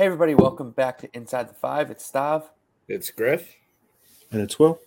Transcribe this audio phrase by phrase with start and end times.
[0.00, 1.90] Hey, everybody, welcome back to Inside the Five.
[1.90, 2.44] It's Stav.
[2.88, 3.56] It's Griff.
[4.32, 4.80] And it's Will.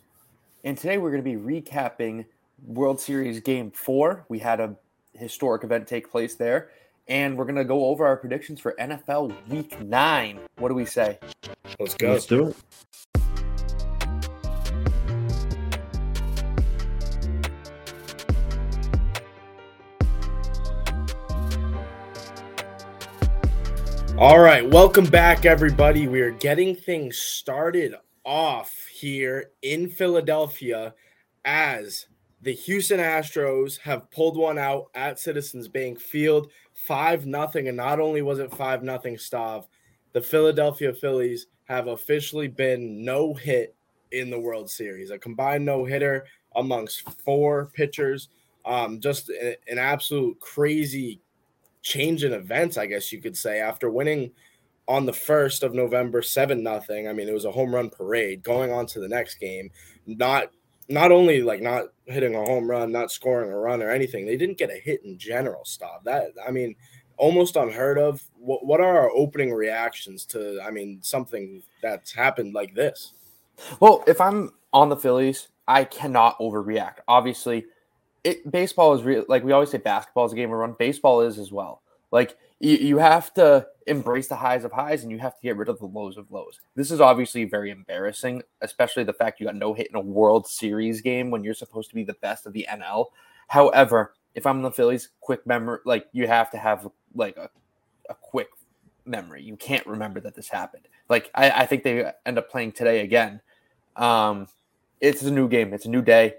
[0.63, 2.25] And today we're going to be recapping
[2.65, 4.25] World Series Game 4.
[4.27, 4.75] We had a
[5.13, 6.71] historic event take place there.
[7.07, 10.39] And we're going to go over our predictions for NFL Week 9.
[10.57, 11.19] What do we say?
[11.79, 12.13] Let's go.
[12.13, 12.55] Let's do it.
[24.19, 26.07] All right, welcome back, everybody.
[26.07, 30.93] We are getting things started off here in Philadelphia
[31.45, 32.05] as
[32.43, 37.67] the Houston Astros have pulled one out at Citizens Bank Field, five nothing.
[37.67, 39.65] And not only was it five nothing, Stav,
[40.13, 43.75] the Philadelphia Phillies have officially been no hit
[44.11, 48.29] in the World Series, a combined no hitter amongst four pitchers.
[48.63, 51.19] Um, just an absolute crazy
[51.83, 54.31] change in events, I guess you could say, after winning
[54.87, 57.07] on the first of November, seven nothing.
[57.07, 58.43] I mean, it was a home run parade.
[58.43, 59.69] Going on to the next game,
[60.07, 60.49] not
[60.89, 64.37] not only like not hitting a home run, not scoring a run or anything, they
[64.37, 65.63] didn't get a hit in general.
[65.65, 66.31] Stop that.
[66.45, 66.75] I mean,
[67.17, 68.21] almost unheard of.
[68.37, 70.59] What what are our opening reactions to?
[70.61, 73.13] I mean, something that's happened like this.
[73.79, 76.97] Well, if I'm on the Phillies, I cannot overreact.
[77.07, 77.65] Obviously,
[78.23, 79.25] it baseball is real.
[79.27, 80.75] Like we always say, basketball is a game of run.
[80.77, 81.81] Baseball is as well.
[82.11, 85.57] Like you, you have to embrace the highs of highs and you have to get
[85.57, 86.59] rid of the lows of lows.
[86.75, 90.47] This is obviously very embarrassing, especially the fact you got no hit in a World
[90.47, 93.07] Series game when you're supposed to be the best of the NL.
[93.47, 97.49] However, if I'm the Phillies, quick memory, like you have to have like a,
[98.09, 98.49] a quick
[99.05, 99.43] memory.
[99.43, 100.87] You can't remember that this happened.
[101.09, 103.41] Like I, I think they end up playing today again.
[103.95, 104.47] Um,
[105.01, 105.73] it's a new game.
[105.73, 106.35] It's a new day.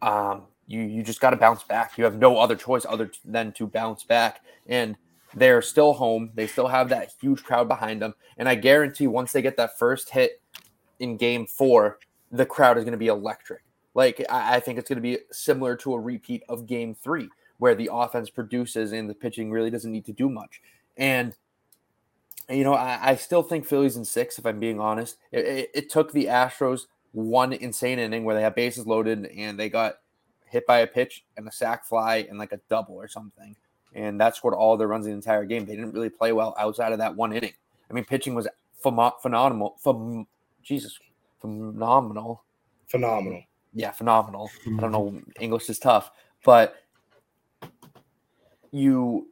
[0.00, 1.98] Um, you you just got to bounce back.
[1.98, 4.40] You have no other choice other than to bounce back.
[4.68, 4.96] And
[5.34, 6.30] they're still home.
[6.34, 8.14] They still have that huge crowd behind them.
[8.36, 10.40] And I guarantee once they get that first hit
[11.00, 11.98] in game four,
[12.30, 13.62] the crowd is going to be electric.
[13.94, 17.28] Like I, I think it's going to be similar to a repeat of game three,
[17.58, 20.60] where the offense produces and the pitching really doesn't need to do much.
[20.96, 21.34] And
[22.48, 25.16] you know, I, I still think Phillies in six, if I'm being honest.
[25.32, 29.58] It, it, it took the Astros one insane inning where they had bases loaded and
[29.58, 29.96] they got
[30.50, 33.56] hit by a pitch and a sac fly and like a double or something.
[33.94, 35.64] And that scored all their runs in the entire game.
[35.64, 37.54] They didn't really play well outside of that one inning.
[37.90, 38.46] I mean, pitching was
[38.82, 39.76] ph- phenomenal.
[39.82, 40.26] Ph-
[40.62, 40.98] Jesus,
[41.40, 42.44] phenomenal.
[42.86, 43.42] Phenomenal.
[43.72, 44.50] Yeah, phenomenal.
[44.66, 45.10] I don't know.
[45.10, 45.32] Mhm.
[45.40, 46.10] English is tough,
[46.44, 46.76] but
[48.70, 49.28] you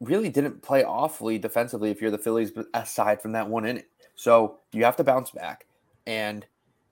[0.00, 3.84] really didn't play awfully defensively if you're the Phillies, aside from that one inning.
[4.14, 5.66] So you have to bounce back.
[6.06, 6.46] And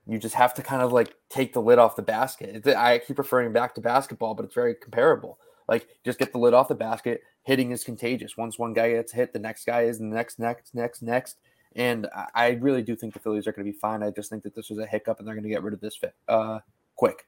[0.09, 2.65] you just have to kind of like take the lid off the basket.
[2.67, 5.39] I keep referring back to basketball, but it's very comparable.
[5.67, 7.21] Like just get the lid off the basket.
[7.43, 8.35] Hitting is contagious.
[8.35, 11.37] Once one guy gets hit, the next guy is the next, next, next, next.
[11.75, 14.01] And I really do think the Phillies are going to be fine.
[14.01, 15.79] I just think that this was a hiccup, and they're going to get rid of
[15.79, 16.59] this fit uh,
[16.95, 17.27] quick.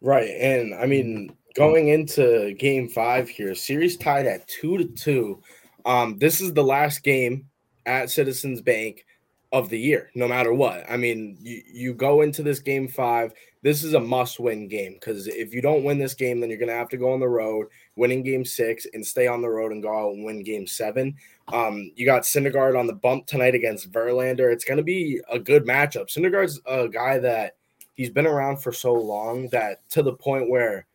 [0.00, 5.42] Right, and I mean, going into Game Five here, series tied at two to two.
[5.84, 7.48] Um, this is the last game
[7.86, 9.06] at Citizens Bank
[9.52, 10.84] of the year, no matter what.
[10.90, 13.32] I mean, you, you go into this game five.
[13.62, 16.58] This is a must win game because if you don't win this game, then you're
[16.58, 19.48] going to have to go on the road, winning game six, and stay on the
[19.48, 21.16] road and go out and win game seven.
[21.52, 24.52] Um, you got Syndergaard on the bump tonight against Verlander.
[24.52, 26.08] It's going to be a good matchup.
[26.08, 27.56] Syndergaard's a guy that
[27.94, 30.86] he's been around for so long that to the point where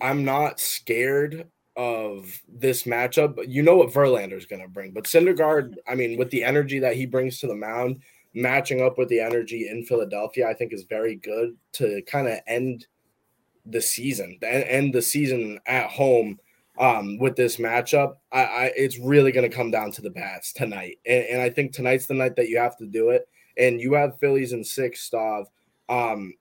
[0.00, 3.38] I'm not scared of this matchup.
[3.46, 6.80] You know what Verlander is going to bring, but Syndergaard, I mean, with the energy
[6.80, 8.02] that he brings to the mound,
[8.34, 12.40] matching up with the energy in Philadelphia, I think is very good to kind of
[12.48, 12.86] end
[13.64, 16.38] the season, end the season at home
[16.80, 18.16] um, with this matchup.
[18.32, 21.48] I, I it's really going to come down to the bats tonight, and, and, I
[21.48, 23.28] think tonight's the night that you have to do it.
[23.56, 25.46] And you have Phillies in six, Stav.
[25.88, 26.34] Um,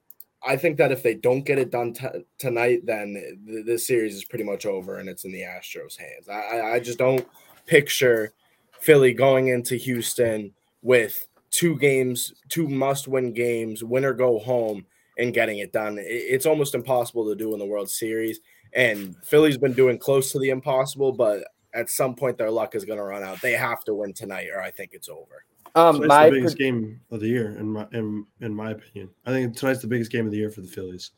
[0.47, 4.15] I think that if they don't get it done t- tonight, then th- this series
[4.15, 6.29] is pretty much over and it's in the Astros' hands.
[6.29, 7.27] I, I just don't
[7.65, 8.33] picture
[8.79, 14.85] Philly going into Houston with two games, two must-win games, win or go home,
[15.17, 15.97] and getting it done.
[15.99, 18.39] It's almost impossible to do in the World Series.
[18.73, 21.43] And Philly's been doing close to the impossible, but
[21.73, 23.41] at some point their luck is going to run out.
[23.41, 25.45] They have to win tonight, or I think it's over.
[25.77, 29.09] Um, tonight's my the biggest game of the year, in my in, in my opinion.
[29.25, 31.12] I think tonight's the biggest game of the year for the Phillies.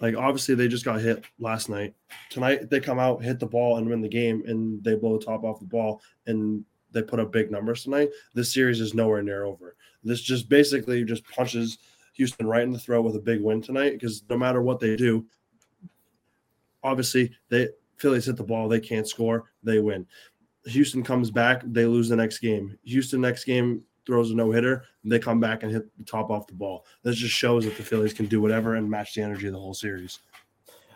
[0.00, 1.94] Like obviously they just got hit last night.
[2.30, 5.24] Tonight they come out, hit the ball, and win the game, and they blow the
[5.24, 8.08] top off the ball, and they put up big numbers tonight.
[8.34, 9.76] This series is nowhere near over.
[10.02, 11.78] This just basically just punches
[12.14, 14.96] Houston right in the throat with a big win tonight because no matter what they
[14.96, 15.26] do,
[16.82, 20.06] obviously they Phillies hit the ball, they can't score, they win.
[20.66, 22.78] Houston comes back, they lose the next game.
[22.84, 26.46] Houston next game throws a no hitter, they come back and hit the top off
[26.46, 26.84] the ball.
[27.02, 29.58] This just shows that the Phillies can do whatever and match the energy of the
[29.58, 30.20] whole series.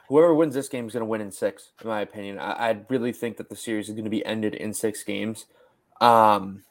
[0.09, 2.39] Whoever wins this game is going to win in six, in my opinion.
[2.39, 5.47] I, I really think that the series is going to be ended in six games.
[6.01, 6.63] Um,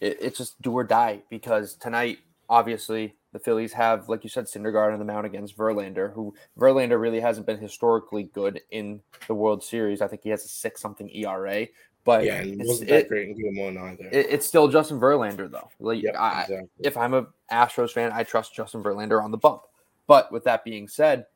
[0.00, 2.18] it, it's just do or die because tonight,
[2.48, 7.00] obviously, the Phillies have, like you said, Syndergaard on the mound against Verlander, who Verlander
[7.00, 10.02] really hasn't been historically good in the World Series.
[10.02, 11.66] I think he has a six something ERA,
[12.04, 14.08] but yeah, it wasn't that great in game one either.
[14.12, 15.70] It, it's still Justin Verlander though.
[15.80, 16.68] Like, Yep, I, exactly.
[16.80, 19.62] if I'm a Astros fan, I trust Justin Verlander on the bump.
[20.06, 21.26] But with that being said,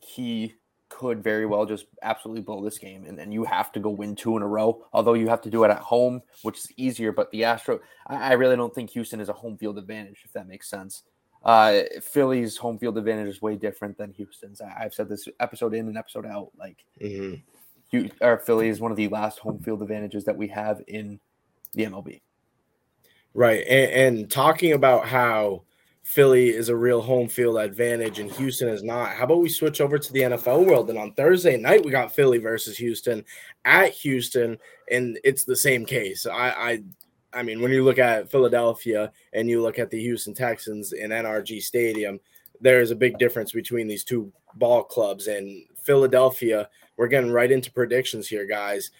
[0.00, 0.54] he
[0.88, 4.14] could very well just absolutely blow this game, and then you have to go win
[4.14, 4.84] two in a row.
[4.92, 7.10] Although you have to do it at home, which is easier.
[7.12, 10.32] But the Astro, I, I really don't think Houston is a home field advantage, if
[10.32, 11.02] that makes sense.
[11.42, 14.60] Uh, Philly's home field advantage is way different than Houston's.
[14.60, 16.50] I, I've said this episode in and episode out.
[16.58, 17.42] Like, Mhm.
[17.92, 21.20] Hu- or Philly is one of the last home field advantages that we have in
[21.74, 22.20] the MLB.
[23.34, 23.64] Right.
[23.68, 25.62] And, and talking about how
[26.02, 29.80] Philly is a real home field advantage and Houston is not, how about we switch
[29.80, 30.88] over to the NFL world?
[30.88, 33.24] And on Thursday night, we got Philly versus Houston
[33.64, 34.56] at Houston,
[34.90, 36.24] and it's the same case.
[36.24, 36.82] I, I,
[37.32, 41.10] I mean, when you look at Philadelphia and you look at the Houston Texans in
[41.10, 42.20] NRG Stadium,
[42.60, 45.26] there is a big difference between these two ball clubs.
[45.26, 48.90] And Philadelphia, we're getting right into predictions here, guys.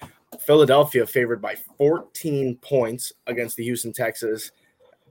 [0.40, 4.52] Philadelphia favored by 14 points against the Houston Texans.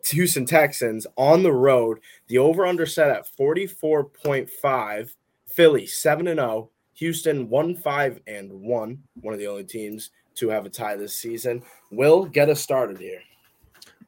[0.09, 1.99] Houston Texans on the road.
[2.27, 5.13] The over under set at 44.5.
[5.47, 6.69] Philly 7 and 0.
[6.95, 9.03] Houston 1 5 and 1.
[9.21, 11.63] One of the only teams to have a tie this season.
[11.91, 13.21] Will get us started here.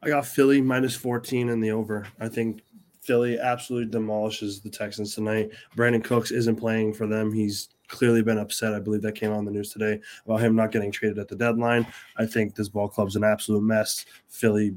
[0.02, 2.06] I got Philly minus 14 in the over.
[2.20, 2.62] I think
[3.08, 5.50] Philly absolutely demolishes the Texans tonight.
[5.74, 7.32] Brandin Cooks isn't playing for them.
[7.32, 8.74] He's clearly been upset.
[8.74, 11.34] I believe that came on the news today about him not getting traded at the
[11.34, 11.86] deadline.
[12.18, 14.04] I think this ball club's an absolute mess.
[14.28, 14.76] Philly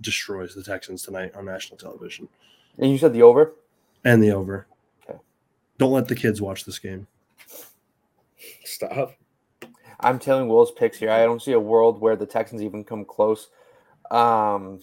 [0.00, 2.26] destroys the Texans tonight on national television
[2.78, 3.52] And you said the over?
[4.02, 4.66] and the over.
[5.06, 5.18] Okay.
[5.76, 7.06] Don't let the kids watch this game.
[8.64, 9.12] Stop.
[10.00, 11.10] I'm telling Will's picks here.
[11.10, 13.50] I don't see a world where the Texans even come close.
[14.10, 14.80] Um,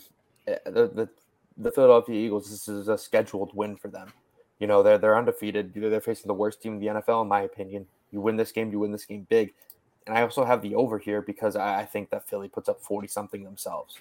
[0.47, 1.09] eh, the, the
[1.59, 2.49] the Philadelphia Eagles.
[2.49, 4.11] This is a scheduled win for them.
[4.59, 5.73] You know they're they're undefeated.
[5.75, 7.85] They're facing the worst team in the NFL, in my opinion.
[8.11, 9.53] You win this game, you win this game big.
[10.07, 12.81] And I also have the over here because I, I think that Philly puts up
[12.81, 13.97] forty something themselves.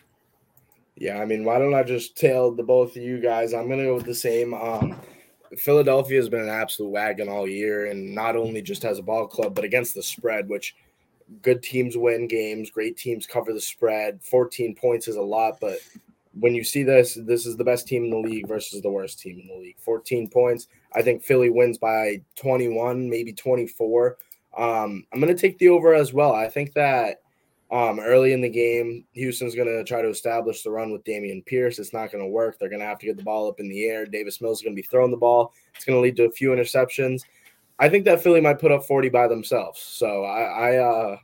[0.96, 3.54] Yeah, I mean, why don't I just tell the both of you guys?
[3.54, 4.54] I'm gonna go with the same.
[4.54, 5.00] Um,
[5.56, 9.26] Philadelphia has been an absolute wagon all year, and not only just as a ball
[9.26, 10.74] club, but against the spread, which
[11.42, 14.22] good teams win games, great teams cover the spread.
[14.22, 15.78] 14 points is a lot, but
[16.32, 19.20] when you see this, this is the best team in the league versus the worst
[19.20, 19.78] team in the league.
[19.80, 20.68] 14 points.
[20.94, 24.16] I think Philly wins by 21, maybe 24.
[24.56, 26.34] Um, I'm going to take the over as well.
[26.34, 27.20] I think that
[27.70, 31.44] um, early in the game, Houston's going to try to establish the run with Dameon
[31.44, 31.78] Pierce.
[31.78, 32.58] It's not going to work.
[32.58, 34.06] They're going to have to get the ball up in the air.
[34.06, 35.52] Davis Mills is going to be throwing the ball.
[35.74, 37.22] It's going to lead to a few interceptions.
[37.78, 39.80] I think that Philly might put up 40 by themselves.
[39.80, 41.16] So I, I uh,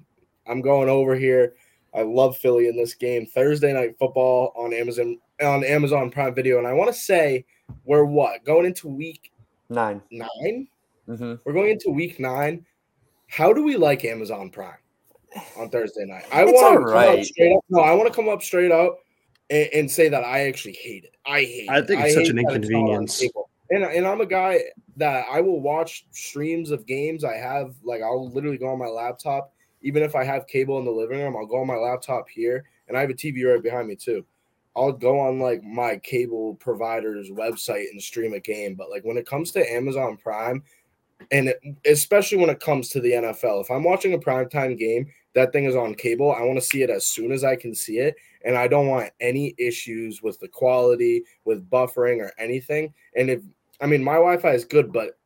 [0.46, 1.54] I'm going over here.
[1.94, 3.26] I love Philly in this game.
[3.26, 7.44] Thursday night football on Amazon on Amazon Prime Video, and I want to say
[7.84, 9.32] we're what going into week
[9.68, 10.68] 9 nine.
[11.08, 11.34] Mm-hmm.
[11.44, 12.64] We're going into week nine.
[13.28, 14.78] How do we like Amazon Prime
[15.58, 16.24] on Thursday night?
[16.32, 17.64] I It's want to come up straight up.
[17.68, 18.98] No, I want to come up straight up
[19.50, 21.16] and, and say that I actually hate it.
[21.26, 21.64] I hate.
[21.64, 21.70] It.
[21.70, 21.86] I it.
[21.86, 23.22] think it's such an that it's not on inconvenience.
[23.70, 24.60] And and I'm a guy
[24.96, 27.24] that I will watch streams of games.
[27.24, 29.53] I have like I'll literally go on my laptop,
[29.84, 31.36] even if I have cable in the living room.
[31.36, 34.24] I'll go on my laptop here, and I have a TV right behind me too.
[34.74, 38.74] I'll go on like my cable provider's website and stream a game.
[38.74, 40.64] But like when it comes to Amazon Prime,
[41.30, 45.06] and it, especially when it comes to the NFL, if I'm watching a primetime game,
[45.34, 46.32] that thing is on cable.
[46.32, 48.16] I want to see it as soon as I can see it.
[48.44, 52.92] And I don't want any issues with the quality, with buffering or anything.
[53.16, 53.42] And if,
[53.80, 55.18] I mean, my Wi Fi is good, but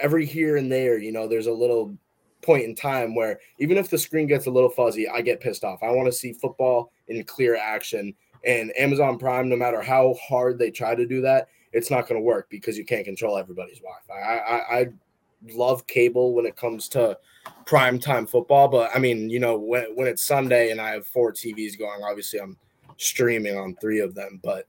[0.00, 1.96] every here and there, you know, there's a little
[2.42, 5.64] point in time where even if the screen gets a little fuzzy, I get pissed
[5.64, 5.82] off.
[5.82, 8.14] I want to see football in clear action.
[8.44, 12.20] And Amazon Prime, no matter how hard they try to do that, it's not going
[12.20, 14.14] to work because you can't control everybody's Wi-Fi.
[14.14, 14.86] I, I, I
[15.52, 17.18] love cable when it comes to
[17.66, 21.06] prime time football, but I mean, you know, when when it's Sunday and I have
[21.06, 22.56] four TVs going, obviously I'm
[22.96, 24.66] streaming on three of them, but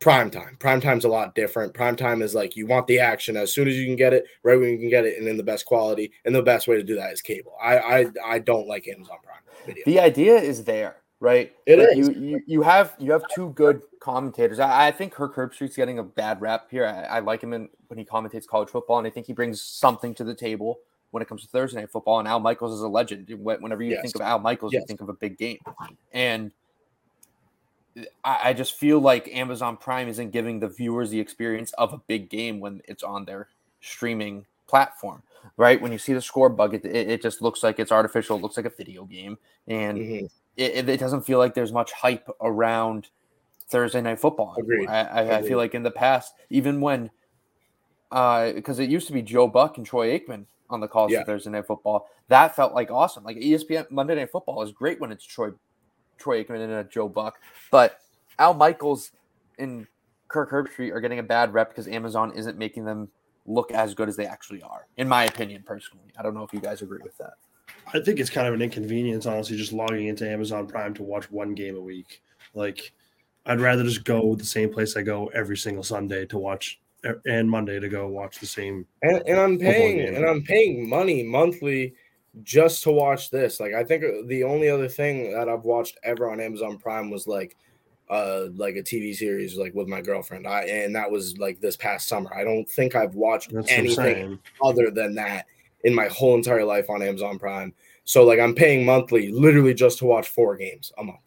[0.00, 0.56] prime time.
[0.60, 1.74] Prime time's a lot different.
[1.74, 4.24] Prime time is like you want the action as soon as you can get it,
[4.44, 6.12] right when you can get it, and in the best quality.
[6.24, 7.54] And the best way to do that is cable.
[7.62, 9.82] I I, I don't like Amazon Prime Video.
[9.86, 11.52] The idea is there, right?
[11.66, 12.08] It Like, is.
[12.08, 14.60] You, you you have you have two good commentators.
[14.60, 16.86] I, I think Kirk Herbstreit's getting a bad rap here.
[16.86, 19.60] I, I like him in, when he commentates college football, and I think he brings
[19.60, 20.78] something to the table.
[21.10, 22.18] when it comes to Thursday night football.
[22.18, 23.28] And Al Michaels is a legend.
[23.40, 24.02] Whenever you Yes.
[24.02, 24.82] think of Al Michaels, Yes.
[24.82, 25.58] you think of a big game.
[26.12, 26.52] And
[28.24, 31.98] I, I just feel like Amazon Prime isn't giving the viewers the experience of a
[31.98, 33.48] big game when it's on their
[33.80, 35.22] streaming platform.
[35.56, 38.36] Right when you see the score bug, it, it, it just looks like it's artificial.
[38.36, 40.30] It looks like a video game, and Mhm.
[40.56, 43.08] it, it, doesn't feel like there's much hype around
[43.68, 44.54] Thursday night football.
[44.58, 44.88] Agreed.
[44.88, 47.10] I, I, I feel like in the past, even when,
[48.10, 51.20] because it used to be Joe Buck and Troy Aikman on the calls Yeah.
[51.20, 53.24] for Thursday night football, that felt like awesome.
[53.24, 55.50] Like ESPN Monday Night Football is great when it's Troy,
[56.18, 58.00] Troy Aikman and a Joe Buck, but
[58.38, 59.12] Al Michaels
[59.58, 59.86] and
[60.28, 63.08] Kirk Herbstreit are getting a bad rep because Amazon isn't making them
[63.46, 66.12] look as good as they actually are, in my opinion, personally.
[66.18, 67.34] I don't know if you guys agree with that.
[67.92, 71.30] I think it's kind of an inconvenience, honestly, just logging into Amazon Prime to watch
[71.30, 72.22] one game a week.
[72.54, 72.92] Like,
[73.46, 76.80] I'd rather just go the same place I go every single Sunday to watch,
[77.24, 78.86] and Monday to go watch the same.
[79.02, 80.14] and, and I'm paying game.
[80.14, 81.94] and I'm paying money monthly
[82.42, 83.60] just to watch this.
[83.60, 87.26] Like I think the only other thing that I've watched ever on Amazon Prime was
[87.26, 87.56] like
[88.10, 90.46] uh like a TV series like with my girlfriend.
[90.46, 92.32] I and that was like this past summer.
[92.34, 95.46] I don't think I've watched That's anything other than that
[95.84, 97.72] in my whole entire life on Amazon Prime.
[98.04, 101.20] So like I'm paying monthly literally just to watch four games a month.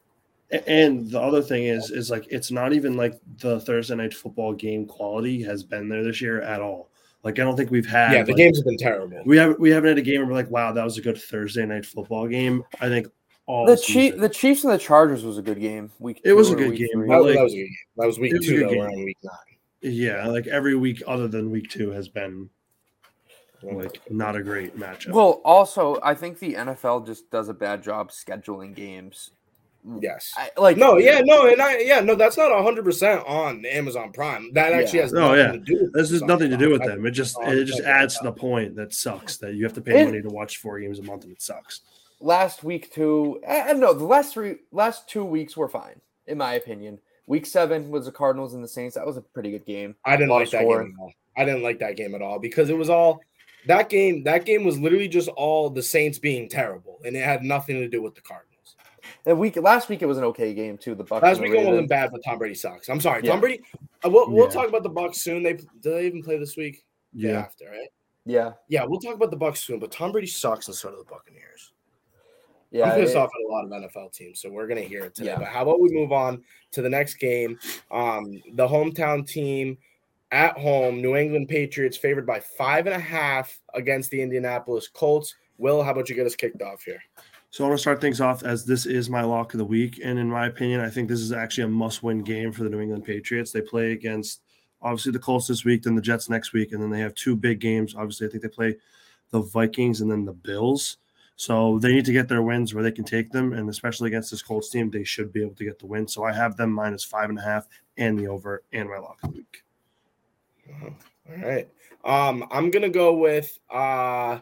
[0.67, 4.53] And the other thing is, is like it's not even like the Thursday night football
[4.53, 6.89] game quality has been there this year at all.
[7.23, 8.13] Like I don't think we've had.
[8.13, 9.21] yeah, the like- games have been terrible.
[9.25, 11.17] We haven't we haven't had a game where we're like, wow, that was a good
[11.17, 12.63] Thursday night football game.
[12.79, 13.07] I think
[13.45, 15.91] all The Chief, the Chiefs and the Chargers was a good game.
[15.99, 17.07] Week It was a good game.
[17.07, 17.75] That, was- like- that was a good game.
[17.97, 18.65] That was week was two though.
[18.67, 18.81] We're game.
[18.99, 19.33] on week nine.
[19.93, 22.49] yeah, like every week other than week two has been
[23.63, 25.11] like not a great matchup.
[25.11, 29.31] Well, also, I think the NFL just does a bad job scheduling games.
[29.99, 30.31] Yes.
[30.37, 34.11] I, like No, yeah, no, and I yeah, no, that's not hundred percent on Amazon
[34.11, 34.51] Prime.
[34.53, 35.03] That actually Yeah.
[35.05, 35.51] has no, nothing yeah.
[35.51, 37.05] to do with this is nothing to do with them.
[37.05, 40.01] It just it just adds to the point that sucks that you have to pay
[40.01, 41.81] It- money to watch four games a month and it sucks.
[42.19, 43.93] last week two, and no.
[43.93, 46.99] The last three, last two weeks were fine, in my opinion.
[47.25, 48.95] Week seven was the Cardinals and the Saints.
[48.95, 49.95] That was a pretty good game.
[50.05, 50.89] I didn't like that scoring.
[50.89, 51.13] game at all.
[51.37, 53.21] I didn't like that game at all because it was all
[53.67, 54.23] that game.
[54.23, 57.87] That game was literally just all the Saints being terrible, and it had nothing to
[57.87, 58.50] do with the Cardinals.
[59.23, 60.95] The week last week it was an okay game too.
[60.95, 61.21] The Bucks.
[61.23, 62.89] Last and the weekend wasn't bad, but Tom Brady sucks.
[62.89, 63.31] I'm sorry, Yeah.
[63.31, 63.61] Tom Brady.
[64.03, 64.51] Uh, we'll, we'll Yeah.
[64.51, 65.43] talk about the Bucks soon.
[65.43, 66.77] They do they even play this week?
[67.15, 67.39] Day Yeah.
[67.39, 67.89] after right?
[68.25, 69.79] Yeah, Yeah, we'll talk about the Bucks soon.
[69.79, 71.73] But Tom Brady sucks, and so do the Buccaneers.
[72.71, 72.91] yeah.
[72.91, 75.13] I'm pissed it- off at a lot of NFL teams, so we're gonna hear it
[75.15, 75.31] today.
[75.31, 75.39] Yeah.
[75.39, 77.59] But how about we move on to the next game?
[77.91, 79.77] Um, the hometown team
[80.31, 85.35] at home, New England Patriots favored by five and a half against the Indianapolis Colts.
[85.57, 87.03] Will, how about you get us kicked off here?
[87.51, 89.99] So I want to start things off as this is my lock of the week,
[90.01, 92.79] and in my opinion, I think this is actually a must-win game for the New
[92.79, 93.51] England Patriots.
[93.51, 94.41] They play against
[94.81, 97.35] obviously the Colts this week, then the Jets next week, and then they have two
[97.35, 97.93] big games.
[97.93, 98.77] Obviously, I think they play
[99.31, 100.95] the Vikings and then the Bills.
[101.35, 104.31] So they need to get their wins where they can take them, and especially against
[104.31, 106.07] this Colts team, they should be able to get the win.
[106.07, 107.67] So I have them minus five and a half
[107.97, 109.63] and the over and my lock of the week.
[110.81, 110.95] All
[111.37, 111.67] right.
[112.05, 114.39] Um, I'm gonna go with uh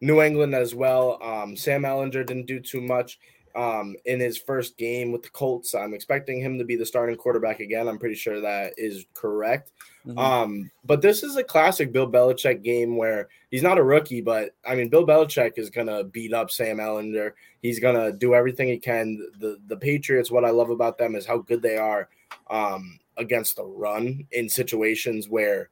[0.00, 1.18] New England as well.
[1.22, 3.18] Um, Sam Ehlinger didn't do too much
[3.54, 5.74] um in his first game with the Colts.
[5.74, 7.88] I'm expecting him to be the starting quarterback again.
[7.88, 9.72] I'm pretty sure that is correct.
[10.06, 10.18] Mhm.
[10.18, 14.54] Um, but this is a classic Bill Belichick game where he's not a rookie, but
[14.66, 17.32] I mean Bill Belichick is gonna beat up Sam Ehlinger.
[17.62, 19.18] He's gonna do everything he can.
[19.40, 22.08] The the Patriots, what I love about them is how good they are
[22.50, 25.70] um against the run in situations where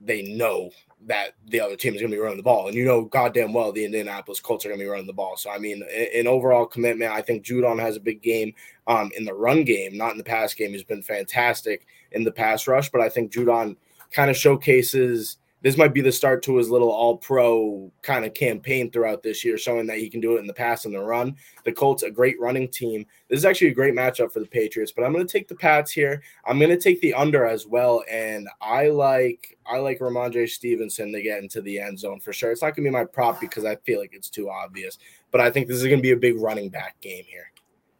[0.00, 0.70] they know
[1.06, 3.52] that the other team is going to be running the ball, and you know goddamn
[3.52, 5.36] well the Indianapolis Colts are going to be running the ball.
[5.36, 8.54] So I mean, in, in overall commitment, I think Judon has a big game
[8.86, 10.72] um, in the run game, not in the pass game.
[10.72, 13.76] He's been fantastic in the pass rush, but I think Judon
[14.10, 18.34] kind of showcases this might be the start to his little all pro kind of
[18.34, 21.00] campaign throughout this year, showing that he can do it in the pass and the
[21.00, 21.36] run.
[21.64, 23.04] The Colts, a great running team.
[23.28, 25.54] This is actually a great matchup for the Patriots, but I'm going to take the
[25.54, 26.22] Pats here.
[26.46, 31.12] I'm going to take the under as well, and I like I like Rhamondre Stevenson
[31.12, 32.52] to get into the end zone for sure.
[32.52, 34.98] It's not going to be my prop because I feel like it's too obvious,
[35.30, 37.50] but I think this is going to be a big running back game here.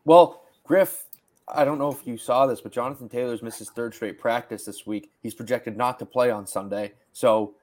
[0.04, 1.04] Well, Griff,
[1.54, 4.64] I don't know if you saw this, but Jonathan Taylor's missed his third straight practice
[4.64, 5.10] this week.
[5.22, 6.92] He's projected not to play on Sunday.
[7.18, 7.54] So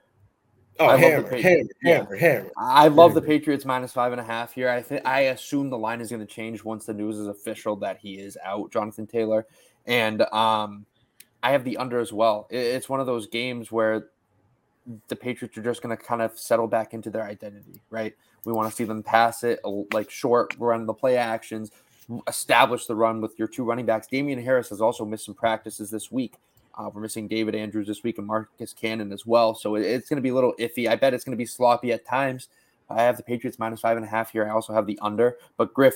[0.77, 2.51] Oh, I love the hammer, Patri- hammer, hammer, hammer.
[2.57, 4.67] I love the Patriots minus five and a half here.
[4.69, 7.77] I think I assume the line is going to change once the news is official
[7.77, 9.45] that he is out, Jonathan Taylor,
[9.85, 10.85] and um,
[11.41, 12.47] I have the under as well.
[12.50, 14.07] It- It's one of those games where
[15.07, 18.13] the Patriots are just going to kind of settle back into their identity, right?
[18.43, 21.71] We want to see them pass it, uh, like short run the play actions,
[22.27, 24.07] establish the run with your two running backs.
[24.07, 26.33] Damien Harris has also missed some practices this week.
[26.77, 29.55] Uh, we're missing David Andrews this week and Marcus Cannon as well.
[29.55, 30.88] So it- it's going to be a little iffy.
[30.89, 32.50] I bet it's going to be sloppy at times.
[32.89, 34.46] I have the Patriots minus five and a half here.
[34.46, 35.38] I also have the under.
[35.58, 35.96] But Griff,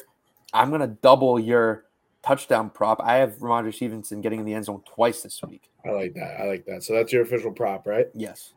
[0.53, 1.85] I'm gonna double your
[2.23, 2.99] touchdown prop.
[3.03, 5.69] I have Rhamondre Stevenson getting in the end zone twice this week.
[5.85, 6.41] I like that.
[6.41, 6.83] I like that.
[6.83, 8.07] So that's your official prop, right?
[8.15, 8.53] Yes.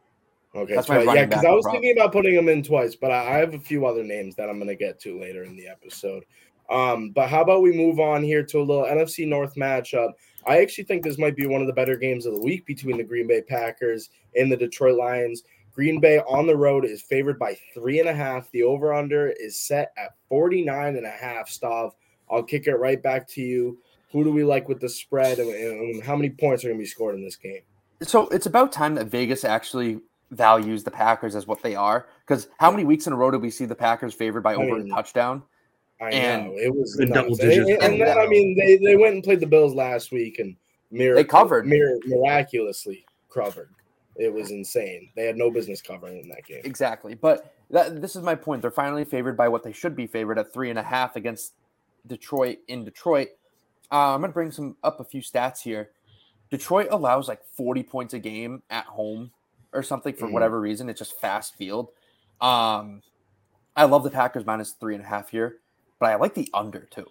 [0.54, 0.74] Okay.
[0.74, 1.74] That's my yeah, because I was prop.
[1.74, 4.48] thinking about putting him in twice, but I, I have a few other names that
[4.48, 6.24] I'm going to get to later in the episode.
[6.70, 10.12] Um, but how about we move on here to a little NFC North matchup?
[10.46, 12.96] I actually think this might be one of the better games of the week between
[12.96, 15.42] the Green Bay Packers and the Detroit Lions.
[15.74, 18.50] Green Bay on the road is favored by three and a half.
[18.50, 21.48] The over under is set at 49 and a half.
[21.48, 21.92] Stav,
[22.30, 23.78] I'll kick it right back to you.
[24.10, 26.82] Who do we like with the spread and, and how many points are going to
[26.82, 27.62] be scored in this game?
[28.02, 32.06] So it's about time that Vegas actually values the Packers as what they are.
[32.26, 34.74] Because how many weeks in a row did we see the Packers favored by over
[34.74, 35.42] I mean, a touchdown?
[36.02, 37.70] I and know it was double digits.
[37.70, 40.56] And, and then I mean they, they went and played the Bills last week and
[40.90, 43.70] mir- they covered mir- miraculously covered.
[44.16, 45.10] It was insane.
[45.16, 46.60] They had no business covering in that game.
[46.64, 47.14] Exactly.
[47.14, 48.60] But that, this is my point.
[48.60, 51.54] They're finally favored by what they should be favored at three and a half against
[52.06, 53.28] Detroit in Detroit.
[53.90, 55.90] Uh, I'm going to bring some up a few stats here.
[56.50, 59.30] Detroit allows like 40 points a game at home
[59.72, 60.90] or something for mm whatever reason.
[60.90, 61.88] It's just fast field.
[62.40, 63.02] Um,
[63.74, 65.56] I love the Packers minus three and a half here,
[66.02, 67.06] but I like the under too.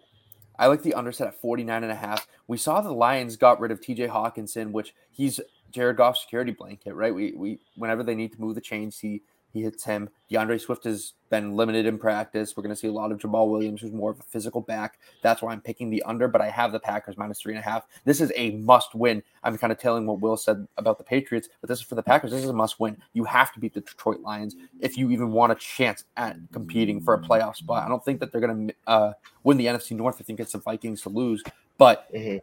[0.59, 2.27] I like the under set at 49 and a half.
[2.49, 5.39] We saw the Lions got rid of TJ Hockenson, which he's
[5.71, 7.15] Jared Goff's security blanket, right?
[7.15, 9.21] We we whenever they need to move the chains, he
[9.53, 10.09] he hits him.
[10.29, 12.55] D'Andre Swift has been limited in practice.
[12.55, 14.99] We're going to see a lot of Jamaal Williams, who's more of a physical back.
[15.21, 17.67] That's why I'm picking the under, but I have the Packers minus three and a
[17.67, 17.85] half.
[18.05, 19.23] This is a must win.
[19.43, 22.03] I'm kind of telling what Will said about the Patriots, but this is for the
[22.03, 22.31] Packers.
[22.31, 22.97] This is a must win.
[23.13, 27.01] You have to beat the Detroit Lions if you even want a chance at competing
[27.01, 27.85] for a playoff spot.
[27.85, 30.17] I don't think that they're going to uh, win the NFC North.
[30.19, 31.43] I think it's the Vikings to lose,
[31.77, 32.37] but mm-hmm.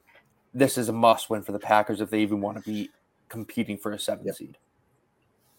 [0.52, 2.90] this is a must win for the Packers if they even want to be
[3.28, 4.36] competing for a seventh yep.
[4.36, 4.58] seed.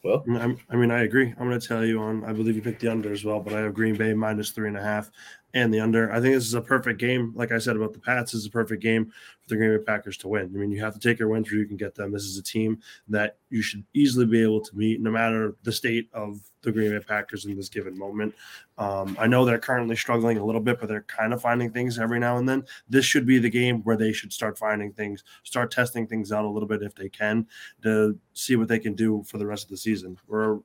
[0.04, 0.24] Well,
[0.70, 1.34] I mean, I agree.
[1.38, 2.24] I'm going to tell you on.
[2.24, 4.70] I believe you picked the under as well, but I have Green Bay minus three
[4.70, 5.12] and a half
[5.54, 6.12] and the under.
[6.12, 7.34] I think this is a perfect game.
[7.36, 9.06] Like I said about the Pats, this is a perfect game
[9.42, 10.52] for the Green Bay Packers to win.
[10.54, 12.12] I mean, you have to take your wins where you can get them.
[12.12, 15.72] This is a team that you should easily be able to meet, no matter the
[15.72, 18.34] state of the Green Bay Packers in this given moment.
[18.78, 21.98] Um, I know they're currently struggling a little bit, but they're kind of finding things
[21.98, 22.64] every now and then.
[22.88, 26.46] This should be the game where they should start finding things, start testing things out
[26.46, 27.48] a little bit if they can,
[27.84, 30.18] to see what they can do for the rest of the season.
[30.28, 30.60] We're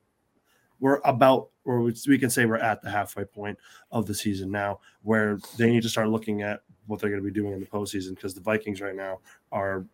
[0.79, 3.57] we're about or we can say we're at the halfway point
[3.91, 7.27] of the season now where they need to start looking at what they're going to
[7.27, 9.19] be doing in the postseason because the Vikings right now
[9.51, 9.85] are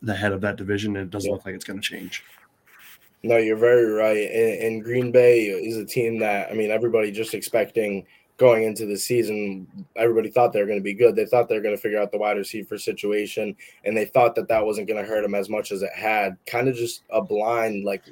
[0.00, 1.34] the head of that division and it doesn't yeah.
[1.34, 2.24] look like it's going to change.
[3.22, 4.28] No, you're very right.
[4.30, 8.04] And, and, Green Bay is a team that, I mean, everybody just expecting
[8.36, 11.14] going into the season, everybody thought they were going to be good.
[11.14, 14.34] They thought they were going to figure out the wide receiver situation, and they thought
[14.34, 16.36] that that wasn't going to hurt them as much as it had.
[16.46, 18.02] Kind of just a blind, like,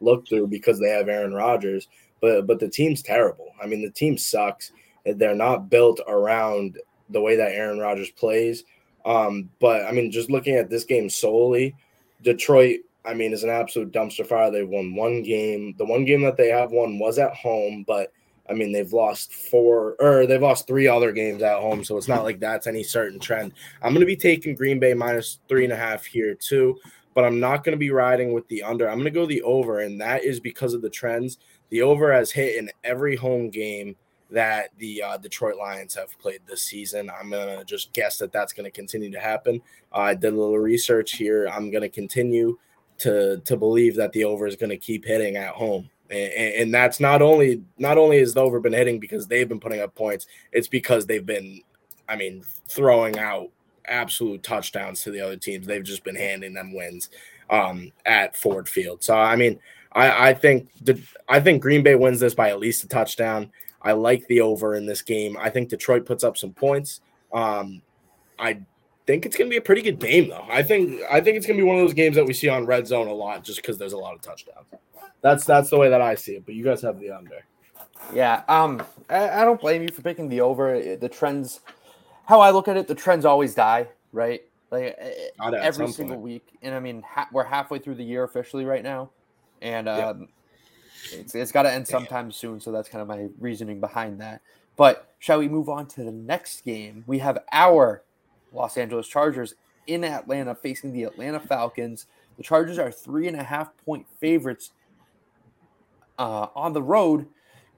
[0.00, 1.88] look through because they have Aaron Rodgers
[2.20, 3.52] but but the team's terrible.
[3.62, 4.72] I mean, the team sucks.
[5.04, 6.78] They're not built around
[7.08, 8.64] the way that Aaron Rodgers plays.
[9.04, 11.74] Um, but I mean, just looking at this game solely,
[12.22, 14.50] Detroit, I mean, is an absolute dumpster fire.
[14.50, 15.74] They've won one game.
[15.78, 18.12] The one game that they have won was at home, but
[18.48, 21.84] I mean, they've lost four or they've lost three other games at home.
[21.84, 23.52] So it's not like that's any certain trend.
[23.80, 26.78] I'm going to be taking Green Bay minus three and a half here, too,
[27.14, 28.88] but I'm not going to be riding with the under.
[28.88, 31.38] I'm going to go the over, and that is because of the trends.
[31.70, 33.96] The over has hit in every home game
[34.30, 37.10] that the uh, Detroit Lions have played this season.
[37.10, 39.60] I'm gonna just guess that that's to continue to happen.
[39.92, 41.48] Uh, I did a little research here.
[41.48, 42.58] I'm to continue
[42.98, 47.00] to to believe that the over is to keep hitting at home, and, and, that's
[47.00, 50.26] not only not only has the over been hitting because they've been putting up points.
[50.52, 51.62] It's because they've been,
[52.08, 53.50] I mean, throwing out
[53.86, 55.66] absolute touchdowns to the other teams.
[55.66, 57.10] They've just been handing them wins
[57.48, 59.02] um, at Ford Field.
[59.02, 59.58] So I mean
[59.92, 63.50] I, I think the I think Green Bay wins this by at least a touchdown.
[63.82, 65.36] I like the over in this game.
[65.40, 67.00] I think Detroit puts up some points.
[67.32, 67.82] Um,
[68.38, 68.60] I
[69.06, 70.46] think it's going to be a pretty good game, though.
[70.48, 72.48] I think I think it's going to be one of those games that we see
[72.48, 74.66] on red zone a lot, just because there's a lot of touchdowns.
[75.22, 76.46] That's that's the way that I see it.
[76.46, 77.44] But you guys have the under.
[78.14, 80.96] Yeah, um, I, I don't blame you for picking the over.
[80.96, 81.60] The trends,
[82.26, 84.42] how I look at it, the trends always die, right?
[84.70, 84.96] Like
[85.38, 86.24] every single point.
[86.24, 86.58] week.
[86.62, 89.10] And I mean, ha- we're halfway through the year officially right now
[89.62, 90.28] and um, yep.
[91.12, 92.60] it's, it's got to end sometime soon.
[92.60, 94.40] So that's kind of my reasoning behind that.
[94.76, 97.04] But shall we move on to the next game?
[97.06, 98.02] We have our
[98.52, 99.54] Los Angeles Chargers
[99.86, 102.06] in Atlanta facing the Atlanta Falcons.
[102.36, 104.72] The Chargers are three and a half point favorites
[106.18, 107.26] uh, on the road.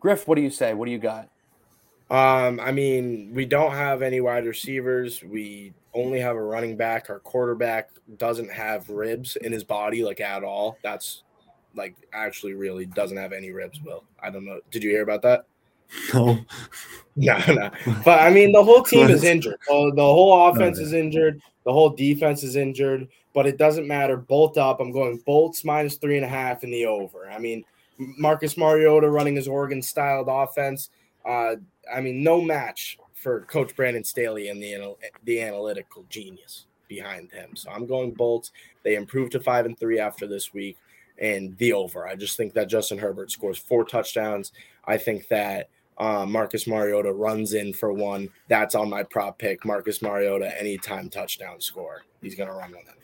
[0.01, 0.75] Griff, what do you say?
[0.75, 1.29] What do you got?
[2.11, 5.23] Um, I mean, we don't have any wide receivers.
[5.23, 7.09] We only have a running back.
[7.09, 10.77] Our quarterback doesn't have ribs in his body, like at all.
[10.83, 11.23] That's
[11.75, 13.81] like actually really doesn't have any ribs.
[13.83, 14.61] Will I don't know.
[14.71, 15.47] Did you hear about that?
[16.13, 16.39] No.
[17.15, 17.71] No, no.
[18.07, 19.59] But I mean, the whole team is injured.
[19.69, 21.43] The, whole offense is injured.
[21.65, 23.07] The whole defense is injured.
[23.35, 24.17] But it doesn't matter.
[24.17, 24.81] Bolt up.
[24.81, 27.31] I'm going bolts minus three and a half in the over.
[27.31, 27.65] I mean,
[27.99, 30.89] Marcus Mariota running his Oregon styled offense.
[31.23, 31.57] Uh,
[31.93, 37.55] I mean, no match for Coach Brandon Staley and the the analytical genius behind him.
[37.57, 38.53] So I'm going bolts.
[38.83, 40.77] They improved to five and three after this week,
[41.23, 42.07] and the over.
[42.07, 44.53] I just think that Justin Herbert scores four touchdowns.
[44.85, 48.29] I think that uh, Marcus Mariota runs in for one.
[48.49, 49.65] That's on my prop pick.
[49.65, 52.03] Marcus Mariota, anytime touchdown score.
[52.21, 52.97] He's going to run with it.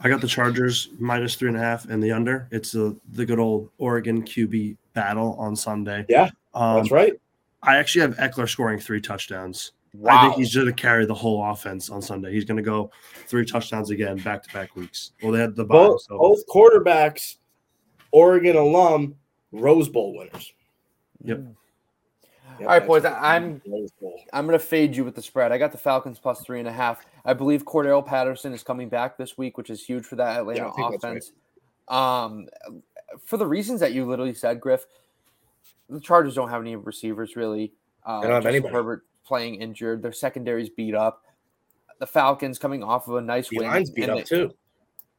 [0.00, 2.48] I got the Chargers minus three and a half and the under.
[2.50, 6.04] It's a, the good old Oregon QB battle on Sunday.
[6.08, 7.14] Yeah, um, that's right.
[7.62, 9.72] I actually have Ekeler scoring three touchdowns.
[9.94, 10.16] Wow.
[10.16, 12.32] I think he's going to carry the whole offense on Sunday.
[12.32, 12.90] He's going to go
[13.26, 15.12] three touchdowns again, back to back weeks.
[15.22, 16.18] Well, they had the both, so.
[16.18, 17.36] both quarterbacks,
[18.12, 19.14] Oregon alum,
[19.52, 20.52] Rose Bowl winners.
[21.24, 21.40] Yep.
[22.60, 23.04] Yep, All right, boys.
[23.04, 23.62] I'm
[24.32, 25.52] I'm gonna fade you with the spread.
[25.52, 27.06] I got the Falcons plus three and a half.
[27.24, 30.72] I believe Cordarrelle Patterson is coming back this week, which is huge for that Atlanta
[30.76, 31.32] yeah, offense.
[31.88, 32.26] Right.
[32.26, 32.48] Um,
[33.24, 34.86] for the reasons that you literally said, Griff,
[35.88, 37.72] the Chargers don't have any receivers really.
[38.04, 38.74] Um, they don't have anybody.
[38.74, 40.02] Herbert playing injured.
[40.02, 41.22] Their secondary's beat up.
[42.00, 43.68] The Falcons coming off of a nice the win.
[43.68, 44.54] Line's beat up they, too.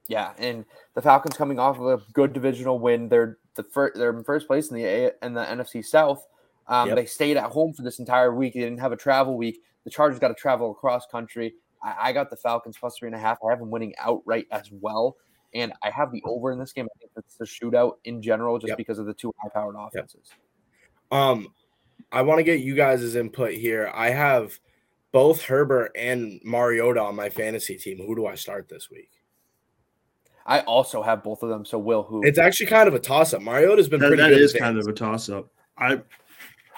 [0.07, 3.07] Yeah, and the Falcons coming off of a good divisional win.
[3.07, 3.95] They're the first.
[3.95, 6.25] They're in first place in the A in the NFC South.
[6.67, 6.97] Um, yep.
[6.97, 8.53] They stayed at home for this entire week.
[8.53, 9.61] They didn't have a travel week.
[9.83, 11.53] The Chargers got to travel across country.
[11.83, 13.39] I, I, got the Falcons plus three and a half.
[13.43, 15.17] I have them winning outright as well.
[15.55, 16.85] And I have the over in this game.
[16.85, 18.77] I think it's the shootout in general, just yep.
[18.77, 20.29] because of the two high powered offenses.
[21.11, 21.19] Yep.
[21.19, 21.47] Um,
[22.11, 23.91] I want to get you guys' input here.
[23.93, 24.59] I have
[25.11, 27.97] both Herbert and Mariota on my fantasy team.
[27.97, 29.11] Who do I start this week?
[30.45, 31.65] I also have both of them.
[31.65, 32.23] So will who?
[32.23, 33.41] It's actually kind of a toss up.
[33.41, 34.23] Mariota's been that, pretty.
[34.23, 35.47] That is kind of a toss up.
[35.77, 36.01] I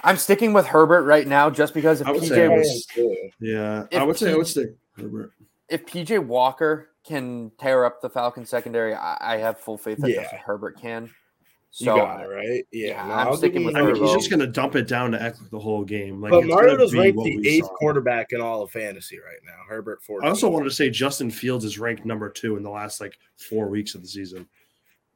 [0.03, 2.87] I'm sticking with Herbert right now just because if PJ was,
[3.39, 5.31] yeah, I would say I would stick Herbert.
[5.69, 10.09] If PJ Walker can tear up the Falcon secondary, I, I have full faith that
[10.09, 10.35] yeah.
[10.37, 11.09] Herbert can.
[11.73, 12.65] So, you got it right.
[12.73, 13.77] Yeah, yeah no, I'm sticking with.
[13.77, 16.19] I mean, he's just going to dump it down to Ekeler the whole game.
[16.19, 17.73] Like, but Mariota's ranked the eighth saw.
[17.75, 19.55] quarterback in all of fantasy right now.
[19.69, 20.27] Herbert 14.
[20.27, 23.17] I also wanted to say Justin Fields is ranked number two in the last like
[23.37, 24.49] four weeks of the season.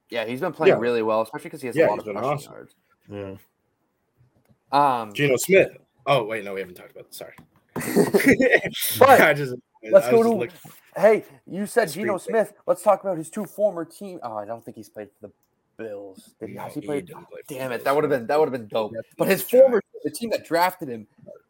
[0.10, 0.80] Yeah, he's been playing yeah.
[0.80, 2.54] really well, especially because he has yeah, a lot of rushing awesome.
[2.54, 2.76] yards.
[3.12, 5.02] Yeah.
[5.02, 5.76] Um, Geno Smith.
[6.06, 7.18] Oh wait, no, we haven't talked about this.
[7.18, 7.36] Sorry.
[9.00, 9.56] but I just,
[9.92, 10.30] let's I go to.
[10.30, 10.56] Looking...
[10.96, 12.54] Hey, you said Geno Smith.
[12.66, 14.20] Let's talk about his two former team.
[14.24, 15.34] Oh, I don't think he's played for the
[15.78, 16.36] Bills.
[16.40, 17.08] Did he, no, he played?
[17.08, 18.94] Play damn it, that would have been that would have been dope.
[19.18, 21.08] But his former the team that drafted him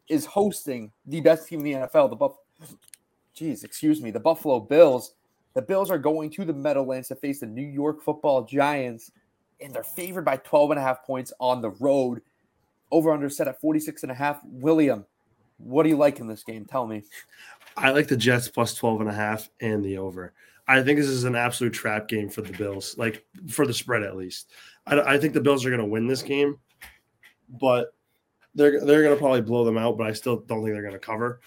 [0.08, 2.10] is hosting the best team in the NFL.
[2.10, 2.32] The Buff.
[3.36, 4.10] Jeez, excuse me.
[4.10, 5.14] The Buffalo Bills.
[5.54, 9.10] The Bills are going to the Meadowlands to face the New York Football Giants,
[9.60, 12.22] and they're favored by 12 and a half points on the road.
[12.92, 14.40] Over under set at 46 and a half.
[14.44, 15.04] William,
[15.58, 16.64] what do you like in this game?
[16.64, 17.02] Tell me.
[17.76, 20.32] I like the Jets plus 12 and a half and the over.
[20.68, 24.02] I think this is an absolute trap game for the Bills, like for the spread
[24.02, 24.50] at least.
[24.86, 26.58] I, I think the Bills are going to win this game,
[27.48, 27.94] but
[28.54, 29.96] they're they're going to probably blow them out.
[29.96, 31.40] But I still don't think they're going to cover.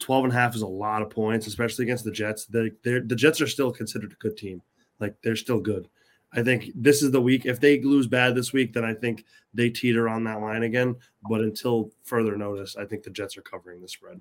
[0.00, 2.46] 12 and a half is a lot of points, especially against the Jets.
[2.46, 4.62] They the Jets are still considered a good team.
[5.00, 5.88] Like they're still good.
[6.32, 7.46] I think this is the week.
[7.46, 10.96] If they lose bad this week, then I think they teeter on that line again.
[11.28, 14.20] But until further notice, I think the Jets are covering the spread.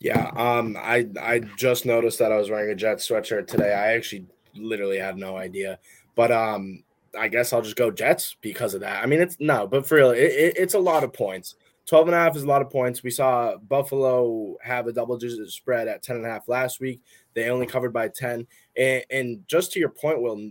[0.00, 3.74] Yeah, um, I I just noticed that I was wearing a Jets sweatshirt today.
[3.74, 5.78] I actually literally had no idea,
[6.14, 6.84] but um,
[7.18, 9.02] I guess I'll just go Jets because of that.
[9.02, 11.56] I mean, it's no, but for real, it, it, it's a lot of points.
[11.86, 13.02] 12 and a half is a lot of points.
[13.02, 17.00] We saw Buffalo have a double digit spread at 10 and a half last week.
[17.32, 18.46] They only covered by 10.
[18.76, 20.50] And, and just to your point, Will,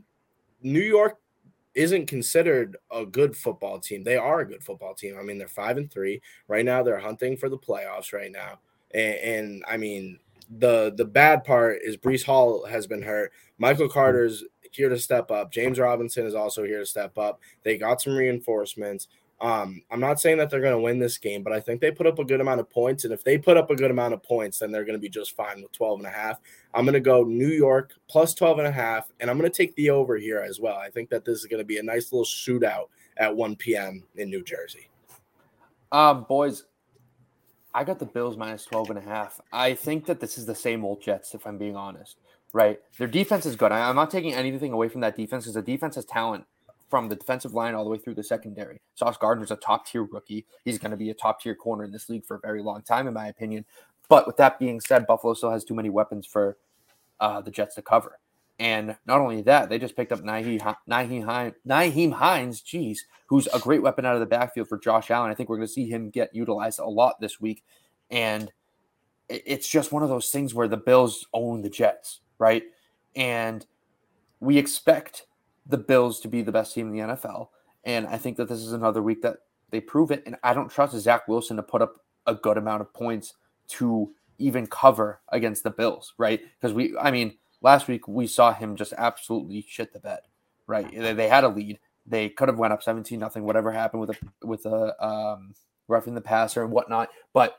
[0.64, 1.20] New York
[1.76, 4.04] isn't considered a good football team.
[4.04, 5.16] They are a good football team.
[5.20, 6.82] I mean, they're five and three right now.
[6.82, 8.58] They're hunting for the playoffs right now.
[8.94, 10.20] And, and I mean,
[10.60, 13.32] the the bad part is Breece Hall has been hurt.
[13.58, 15.52] Michael Carter's here to step up.
[15.52, 17.42] James Robinson is also here to step up.
[17.64, 19.08] They got some reinforcements.
[19.40, 21.92] Um, I'm not saying that they're going to win this game, but I think they
[21.92, 23.04] put up a good amount of points.
[23.04, 25.10] And if they put up a good amount of points, then they're going to be
[25.10, 26.40] just fine with 12 and a half.
[26.74, 29.56] I'm going to go New York plus 12 and a half, and I'm going to
[29.56, 30.78] take the over here as well.
[30.78, 32.86] I think that this is going to be a nice little shootout
[33.18, 34.04] at 1 p.m.
[34.16, 34.90] in New Jersey.
[35.92, 36.66] Um, boys,
[37.78, 39.40] I got the Bills minus 12 and a half.
[39.54, 42.18] I think that this is the same old Jets, if I'm being honest,
[42.52, 42.80] right?
[42.98, 43.72] Their defense is good.
[43.72, 46.46] I, am not taking anything away from that defense because the defense has talent
[46.90, 48.82] from the defensive line all the way through the secondary.
[48.96, 50.48] Sauce Gardner's a top tier rookie.
[50.66, 52.82] He's going to be a top tier corner in this league for a very long
[52.82, 53.64] time, in my opinion.
[54.10, 56.58] But with that being said, Buffalo still has too many weapons for
[57.20, 58.18] uh, the Jets to cover.
[58.60, 63.84] And not only that, they just picked up Nyheim, Nyheim Hines, geez, who's a great
[63.84, 65.30] weapon out of the backfield for Josh Allen.
[65.30, 67.64] I think we're going to see him get utilized a lot this week.
[68.10, 68.52] And
[69.30, 72.64] it's just one of those things where the Bills own the Jets, right?
[73.16, 73.66] And
[74.40, 75.28] we expect
[75.68, 77.50] the Bills to be the best team in the NFL.
[77.84, 79.38] And I think that this is another week that
[79.70, 80.24] they prove it.
[80.26, 83.34] And I don't trust Zach Wilson to put up a good amount of points
[83.70, 86.42] to even cover against the Bills, right?
[86.60, 90.22] Because we, I mean, last week we saw him just absolutely shit the bed,
[90.68, 90.90] right?
[90.90, 91.80] They, they had a lead.
[92.06, 95.54] They could have went up 17 nothing, whatever happened with a with a um,
[95.90, 97.10] roughing the passer and whatnot.
[97.34, 97.58] But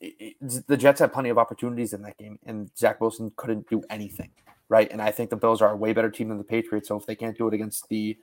[0.00, 3.70] it, it, the Jets had plenty of opportunities in that game, and Zach Wilson couldn't
[3.70, 4.30] do anything,
[4.68, 4.90] right?
[4.90, 6.88] And I think the Bills are a way better team than the Patriots.
[6.88, 8.18] So if they can't do it against the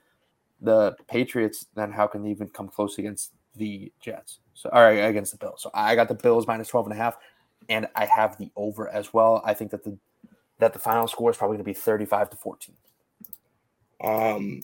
[0.60, 4.40] the Patriots, then how can they even come close against the Jets?
[4.54, 5.62] So all right, against the Bills.
[5.64, 7.18] So I got the Bills minus 12 and a half,
[7.70, 9.42] and I have the over as well.
[9.46, 9.98] I think that the
[10.60, 12.76] that the final score is probably going to be 35 to 14.
[14.02, 14.62] Um,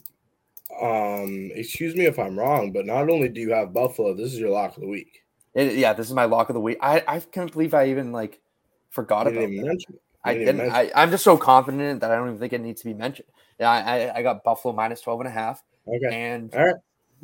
[0.82, 4.40] um, excuse me if I'm wrong, but not only do you have Buffalo, this is
[4.40, 5.24] your lock of the week.
[5.54, 6.78] It, yeah, this is my lock of the week.
[6.82, 8.42] I, I can't believe I even like
[8.90, 9.86] forgot about it.
[10.24, 10.72] I didn't.
[10.72, 13.28] I, I'm just so confident that I don't even think it needs to be mentioned.
[13.60, 15.64] Yeah, I, I got Buffalo minus 12 and a half.
[15.88, 16.10] Okay.
[16.12, 16.76] And all right.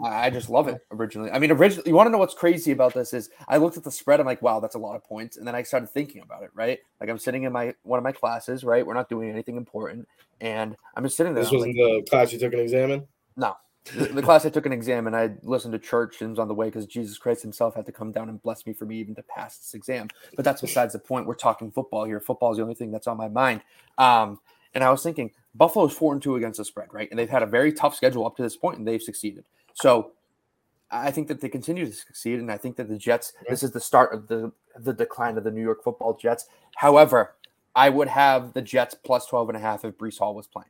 [0.04, 1.32] I just love it originally.
[1.32, 3.84] I mean, originally, you want to know what's crazy about this is I looked at
[3.84, 4.20] the spread.
[4.20, 5.38] I'm like, wow, that's a lot of points.
[5.38, 6.80] And then I started thinking about it, right?
[7.00, 8.86] Like I'm sitting in my one of my classes, right?
[8.86, 10.08] We're not doing anything important,
[10.40, 11.44] and I'm just sitting there.
[11.44, 13.08] This wasn't like, the class you took an exam in.
[13.38, 13.56] No,
[13.96, 16.54] the, class I took an exam, and I listened to church and was on the
[16.54, 19.16] way because Jesus Christ Himself had to come down and bless me for me even
[19.16, 20.08] to pass this exam.
[20.36, 21.26] But that's besides the point.
[21.26, 22.20] We're talking football here.
[22.20, 23.62] Football is the only thing that's on my mind.
[23.98, 24.40] Um,
[24.74, 27.10] and I was thinking, Buffalo's four and two against the spread, right?
[27.10, 29.46] And they've had a very tough schedule up to this point, and they've succeeded.
[29.74, 30.12] So
[30.92, 33.34] I think that they continue to succeed, and I think that the Jets.
[33.44, 33.52] Yeah.
[33.52, 36.46] This is the start of the the decline of the New York Football Jets.
[36.76, 37.36] However,
[37.76, 40.68] I would have the Jets plus 12 and a half if Breece Hall was playing.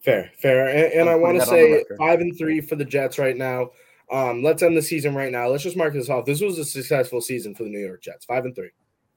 [0.00, 3.36] Fair, fair, and, and I want to say five and three for the Jets right
[3.36, 3.70] now.
[4.12, 5.48] Um, let's end the season right now.
[5.48, 6.26] Let's just mark this off.
[6.26, 8.26] This was a successful season for the New York Jets.
[8.26, 8.70] Five and three.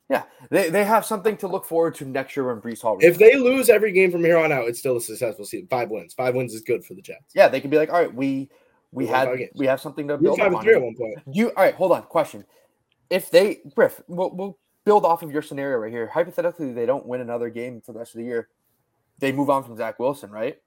[0.09, 2.97] Yeah, they, they have something to look forward to next year when Breece Hall.
[3.01, 5.67] If they lose every game from here on out, it's still a successful season.
[5.67, 6.13] Five wins.
[6.13, 7.35] Five wins is good for the Jets.
[7.35, 8.49] Yeah, they can be like, all right, we
[8.91, 10.63] we had we have something to build five on.
[10.63, 11.19] Three at one point.
[11.31, 11.75] You all right?
[11.75, 12.03] Hold on.
[12.03, 12.45] Question:
[13.09, 16.07] If they Griff, we'll, we'll build off of your scenario right here.
[16.07, 18.49] Hypothetically, they don't win another game for the rest of the year.
[19.19, 20.57] They move on from Zach Wilson, right?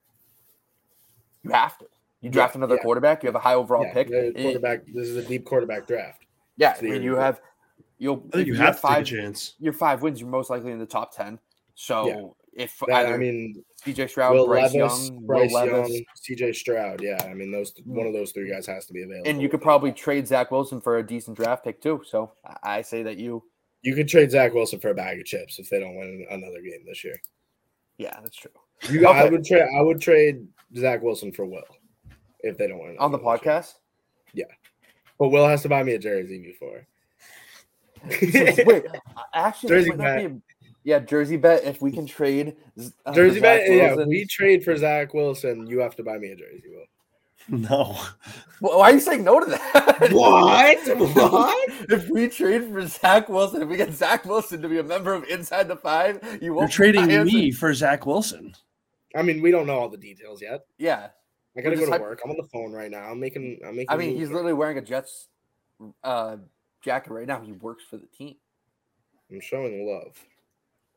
[1.42, 1.86] You have to.
[2.20, 2.82] You draft yeah, another yeah.
[2.82, 3.22] quarterback.
[3.22, 4.10] You have a high overall yeah, pick.
[4.10, 4.84] Eh, quarterback.
[4.86, 6.26] This is a deep quarterback draft.
[6.56, 7.40] Yeah, I mean, you have
[7.98, 9.54] you'll I think you, you have, have five chance.
[9.58, 10.20] Your five wins.
[10.20, 11.38] You're most likely in the top ten.
[11.74, 16.54] So if that, I mean CJ Stroud, Will Bryce Levis, Young, Bryce Will Young, CJ
[16.54, 19.28] Stroud, yeah, I mean those one of those three guys has to be available.
[19.28, 22.02] And you could probably trade Zach Wilson for a decent draft pick too.
[22.06, 22.32] So
[22.62, 23.42] I say that you
[23.82, 26.60] you could trade Zach Wilson for a bag of chips if they don't win another
[26.60, 27.20] game this year.
[27.98, 28.50] Yeah, that's true.
[28.88, 29.18] You, okay.
[29.18, 29.68] I would trade.
[29.78, 31.62] I would trade Zach Wilson for Will
[32.40, 33.74] if they don't win on the podcast.
[34.32, 34.46] Year.
[34.48, 34.54] Yeah,
[35.18, 36.86] but Will has to buy me a jersey before.
[38.10, 38.84] so, wait,
[39.34, 40.32] actually, jersey bet.
[40.84, 41.64] Yeah, jersey bet.
[41.64, 42.56] If we can trade
[43.06, 43.98] uh, jersey bet, Wilson.
[43.98, 45.66] yeah, we trade for Zach Wilson.
[45.66, 46.84] You have to buy me a jersey, Will.
[47.48, 47.98] No.
[48.60, 49.86] Well, why are you saying no to that?
[50.12, 50.78] What?
[51.32, 51.70] what?
[51.90, 55.12] if we trade for Zach Wilson, if we get Zach Wilson to be a member
[55.12, 56.70] of Inside the Five, you won't.
[56.70, 58.54] You're trading me for Zach Wilson.
[59.14, 60.66] I mean, we don't know all the details yet.
[60.78, 61.08] Yeah.
[61.56, 62.20] I gotta go to hype- work.
[62.24, 63.02] I'm on the phone right now.
[63.02, 63.60] I'm making.
[63.66, 63.90] I'm making.
[63.90, 65.28] I mean, he's literally wearing a Jets
[66.04, 66.36] uh,
[66.82, 67.40] jacket right now.
[67.40, 68.36] He works for the team.
[69.30, 70.16] I'm showing love.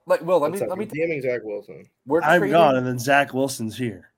[0.05, 0.85] Like, Will, let me let me.
[0.85, 1.85] DMing Zach Wilson.
[2.05, 2.53] We're I'm trading.
[2.53, 4.11] gone, and then Zach Wilson's here.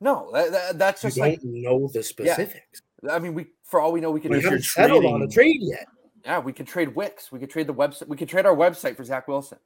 [0.00, 2.82] No, that, that, that's just you like don't know the specifics.
[3.02, 3.14] Yeah.
[3.14, 4.30] I mean, we for all we know, we can.
[4.30, 5.86] We haven't settled on a trade yet.
[6.24, 7.32] Yeah, we could trade Wix.
[7.32, 8.08] We could trade the website.
[8.08, 9.58] We could trade our website for Zach Wilson.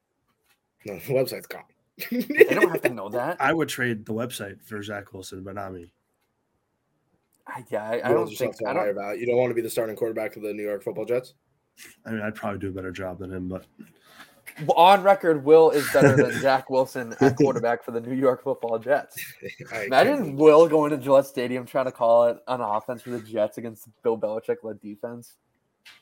[0.84, 1.64] No, the website's gone.
[2.10, 3.36] they don't have to know that.
[3.40, 5.92] I would trade the website for Zach Wilson, but not me.
[7.46, 9.18] I, yeah, I, I don't think I don't, about.
[9.18, 11.34] You don't want to be the starting quarterback of the New York Football Jets.
[12.06, 13.64] I mean, I'd probably do a better job than him, but
[14.76, 18.78] on record, Will is better than Jack Wilson at quarterback for the New York Football
[18.78, 19.16] Jets.
[19.86, 23.58] Imagine Will going to Gillette Stadium trying to call it an offense for the Jets
[23.58, 25.36] against Bill Belichick led defense,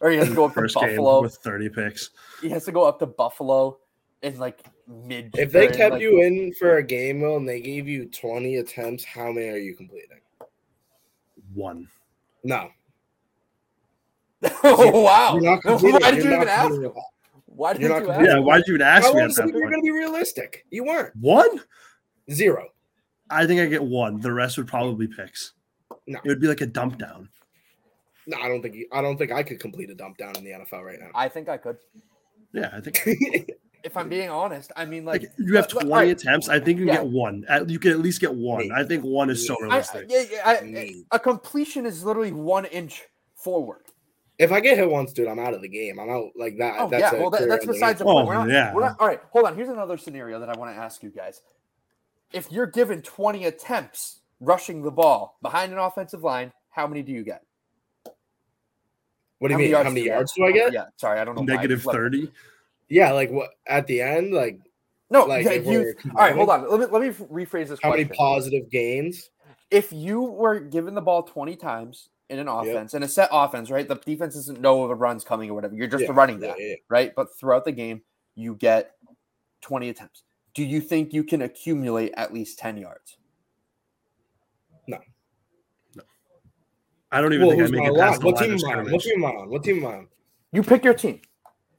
[0.01, 2.11] or he has to go up to Buffalo with thirty picks.
[2.41, 3.79] He has to go up to Buffalo
[4.23, 5.35] in like mid.
[5.37, 8.57] If they kept like, you in for a game, Will, and they gave you twenty
[8.57, 10.21] attempts, how many are you completing?
[11.55, 11.89] One.
[12.45, 12.71] No.
[14.63, 15.37] oh wow!
[15.41, 16.73] Why did you even ask?
[17.59, 18.07] Why did you ask?
[18.25, 19.21] Yeah, why did you even ask me?
[19.21, 20.64] At that you're going to be realistic.
[20.71, 21.14] You weren't.
[21.16, 21.61] One?
[22.31, 22.68] Zero.
[23.31, 24.21] I think I get one.
[24.21, 25.55] The rest would probably be picks.
[26.07, 26.21] No.
[26.25, 27.29] It would be like a dump down.
[28.29, 30.44] No, I don't think you, I don't think I could complete a dump down in
[30.44, 31.09] the NFL right now.
[31.16, 31.79] I think I could.
[32.53, 33.03] Yeah, I think
[33.85, 36.49] if I'm being honest, I mean, like, Like you have but- but- 20 alright, attempts.
[36.49, 37.03] I think you can Yeah.
[37.03, 37.44] get one.
[37.49, 38.59] At- You can at least get one.
[38.68, 38.73] Maybe.
[38.73, 40.07] I think one is so I- I, realistic.
[40.09, 43.03] yeah, yeah, I- a completion is literally one inch
[43.35, 43.83] forward.
[44.38, 45.98] If I get hit once, dude, I'm out of the game.
[45.98, 46.77] I'm out like that.
[46.79, 48.29] Oh that's yeah, a well that, that's besides the Oh, point.
[48.29, 48.72] We're not, oh, yeah.
[48.74, 49.57] we're not, all right, hold on.
[49.57, 51.42] Here's another scenario that I want to ask you guys.
[52.33, 57.11] If you're given 20 attempts rushing the ball behind an offensive line, how many do
[57.11, 57.42] you get?
[59.38, 59.72] What do How you many mean?
[59.72, 60.72] How yards many do yards do I get?
[60.72, 61.42] Yeah, sorry, I don't know.
[61.42, 61.96] why I Negative flipped.
[61.96, 62.33] 30.
[62.88, 64.33] Yeah, like what at the end?
[64.33, 64.59] Like
[65.11, 65.94] No, Like, yeah, you.
[66.11, 66.70] All right, hold on.
[66.70, 68.16] Let me let me rephrase this how many question.
[68.18, 69.31] positive gains?
[69.70, 73.71] if you were given the ball 20 times in an offense and a set offense,
[73.71, 73.88] right?
[73.88, 75.75] The defense doesn't know if a run's coming or whatever.
[75.75, 76.75] You're just Yeah, running that, yeah.
[76.88, 77.12] right?
[77.14, 78.03] But throughout the game,
[78.35, 78.93] you get
[79.62, 80.25] 20 attempts.
[80.55, 83.17] Do you think you can accumulate at least 10 yards?
[84.87, 84.99] No.
[85.95, 86.03] No.
[87.12, 88.09] I don't even Well, think I who's make it line?
[88.09, 88.91] past the What line team of am I on?
[88.91, 89.49] What team am I on?
[89.51, 90.09] What team am I on?
[90.53, 91.21] You pick your team.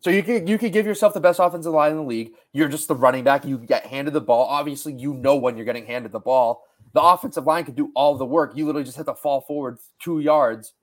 [0.02, 2.32] So you could you could give yourself the best offensive line in the league.
[2.54, 3.44] You're just the running back.
[3.44, 4.46] You get handed the ball.
[4.46, 6.64] Obviously, you know when you're getting handed the ball.
[6.94, 8.56] The offensive line could do all the work.
[8.56, 10.74] You literally just have to fall forward two yards,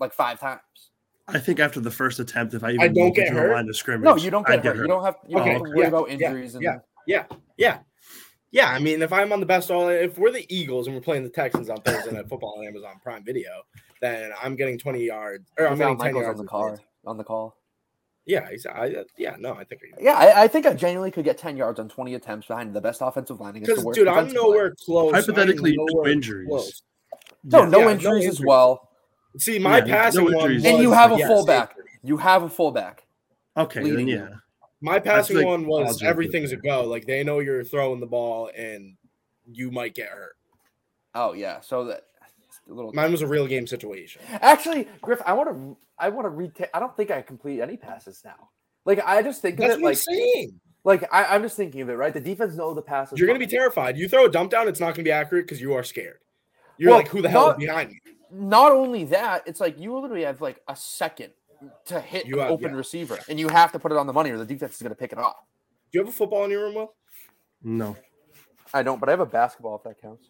[0.00, 0.60] like five times.
[1.26, 3.52] I think after the first attempt, if I even I don't get to hurt?
[3.52, 4.82] line of scrimmage, No, you don't I'd get hurt.
[4.82, 6.54] You don't have you don't Okay, have to worry yeah, about yeah, injuries.
[6.54, 6.78] and yeah.
[7.06, 7.24] Yeah,
[7.58, 7.78] yeah,
[8.50, 8.68] yeah.
[8.68, 11.24] I mean, if I'm on the best all, if we're the Eagles and we're playing
[11.24, 13.50] the Texans on Thursday Night Football on Amazon Prime Video,
[14.00, 16.50] then I'm getting 20 yards or I'm Without getting 10 Michael's yards on the of
[16.50, 16.82] car yards.
[17.06, 17.56] on the call.
[18.28, 18.94] Yeah, exactly.
[18.94, 19.80] I, uh, yeah, no, I think.
[19.98, 22.80] Yeah, I, I think I genuinely could get ten yards on twenty attempts behind the
[22.80, 24.50] best offensive line against Because, the worst dude, I'm defensive line.
[24.50, 25.12] nowhere close.
[25.14, 26.46] Hypothetically, no injuries.
[26.46, 26.82] close.
[27.42, 28.90] No, no Yeah, no injuries as well.
[29.38, 30.64] See, my Yeah, no passing one, injuries.
[30.66, 31.74] And you have a yes, fullback.
[32.02, 33.06] You have a fullback.
[33.56, 34.28] Okay, then yeah.
[34.82, 36.84] My passing like one was everything's a go.
[36.84, 38.96] Like they know you're throwing the ball and
[39.50, 40.36] you might get hurt.
[41.14, 42.07] Oh yeah, so that it's a
[42.74, 42.92] little.
[42.92, 44.22] Mine was a real game situation.
[44.40, 45.76] Actually, Griff, I want to.
[45.98, 46.68] I want to retake.
[46.74, 48.50] I don't think I complete any passes now.
[48.84, 50.60] Like I just think That's of it what I'm like saying.
[50.84, 51.94] like I, I'm just thinking of it.
[51.94, 53.18] Right, the defense know the passes.
[53.18, 53.96] You're gonna be terrified.
[53.98, 56.18] You throw a dump down, it's not gonna be accurate because you are scared.
[56.78, 57.98] You're Well, like, who the hell not- is behind me?
[58.30, 61.32] Not only that, it's like you literally have like a second
[61.86, 62.76] to hit You an have- open yeah.
[62.76, 64.90] receiver, and you have to put it on the money, or the defense is going
[64.90, 65.36] to pick it off.
[65.90, 66.94] Do you have a football in your room, Will?
[67.64, 67.96] No.
[68.72, 70.28] I don't, but I have a basketball if that counts.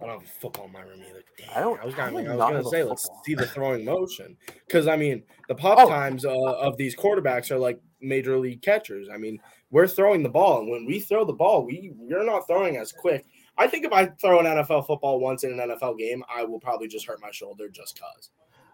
[0.00, 1.22] I don't have a football in my room either.
[1.36, 3.22] Damn, I don't- I was gonna, would I was gonna say, let's football.
[3.24, 4.36] see the throwing motion.
[4.66, 5.88] Because I mean, the pop Oh.
[5.88, 9.08] times uh, of these quarterbacks are like major league catchers.
[9.12, 12.46] I mean, we're throwing the ball, and when we throw the ball, we we're not
[12.46, 13.24] throwing as quick.
[13.58, 16.60] I think if I throw an NFL football once in an NFL game, I will
[16.60, 18.30] probably just hurt my shoulder just cause.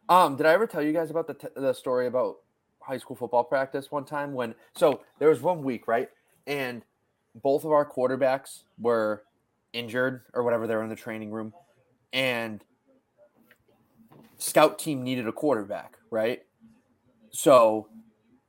[0.09, 2.37] Um, did I ever tell you guys about the t- the story about
[2.81, 6.09] high school football practice one time when so there was one week right
[6.47, 6.83] and
[7.43, 9.25] both of our quarterbacks were
[9.77, 11.53] injured or whatever they're in the training room
[12.13, 12.65] and
[14.39, 16.43] scout team needed a quarterback right
[17.31, 17.89] so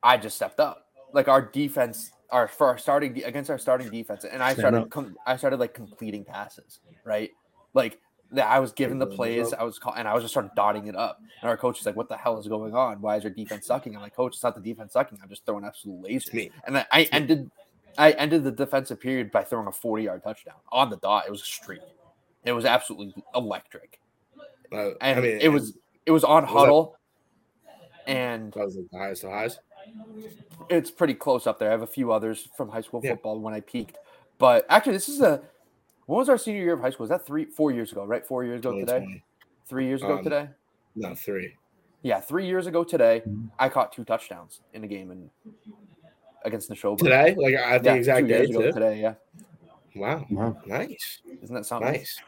[0.04, 4.24] I just stepped up like our defense our for our starting against our starting defense
[4.26, 7.32] and I started com- I started like completing passes right
[7.74, 8.00] like
[8.32, 9.54] that I was given the plays.
[9.54, 11.22] I was call- and I was just started dotting it up.
[11.42, 13.00] And our coach is like, "What the hell is going on?
[13.00, 15.18] Why is your defense sucking?" I'm like, "Coach, it's not the defense sucking.
[15.24, 16.26] I'm just throwing absolute lasers."
[16.66, 17.50] And I, I ended,
[17.98, 21.26] I ended the defensive period by throwing a 40 yard touchdown on the dot.
[21.28, 21.82] It was a streak.
[22.46, 24.00] It was absolutely electric,
[24.72, 26.98] Uh, and I mean, it was it was on was that- huddle,
[28.06, 29.60] and that was like the highest of highs.
[30.70, 31.70] it's pretty close up there.
[31.70, 33.12] I have a few others from high school Yeah.
[33.14, 33.98] football when I peaked,
[34.38, 35.42] but actually, this is a.
[36.06, 37.04] When was our senior year of high school?
[37.04, 38.06] Was that three, four years ago?
[38.06, 39.24] Right, four years ago today.
[39.66, 40.48] Three years ago Um, today.
[40.96, 41.54] No, three.
[42.02, 43.50] Yeah, three years ago today, Mhm.
[43.60, 45.30] I caught two touchdowns in a game and
[46.46, 46.98] against Neshoba.
[47.00, 48.44] Today, like at the yeah, exact two day.
[48.46, 48.72] ago too?
[48.72, 49.02] today.
[49.02, 49.14] Yeah,
[49.96, 50.58] Wow, Wow.
[50.66, 51.22] nice.
[51.42, 51.92] isn't that something?
[51.92, 52.20] Nice.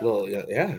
[0.00, 0.78] Well, yeah, yeah.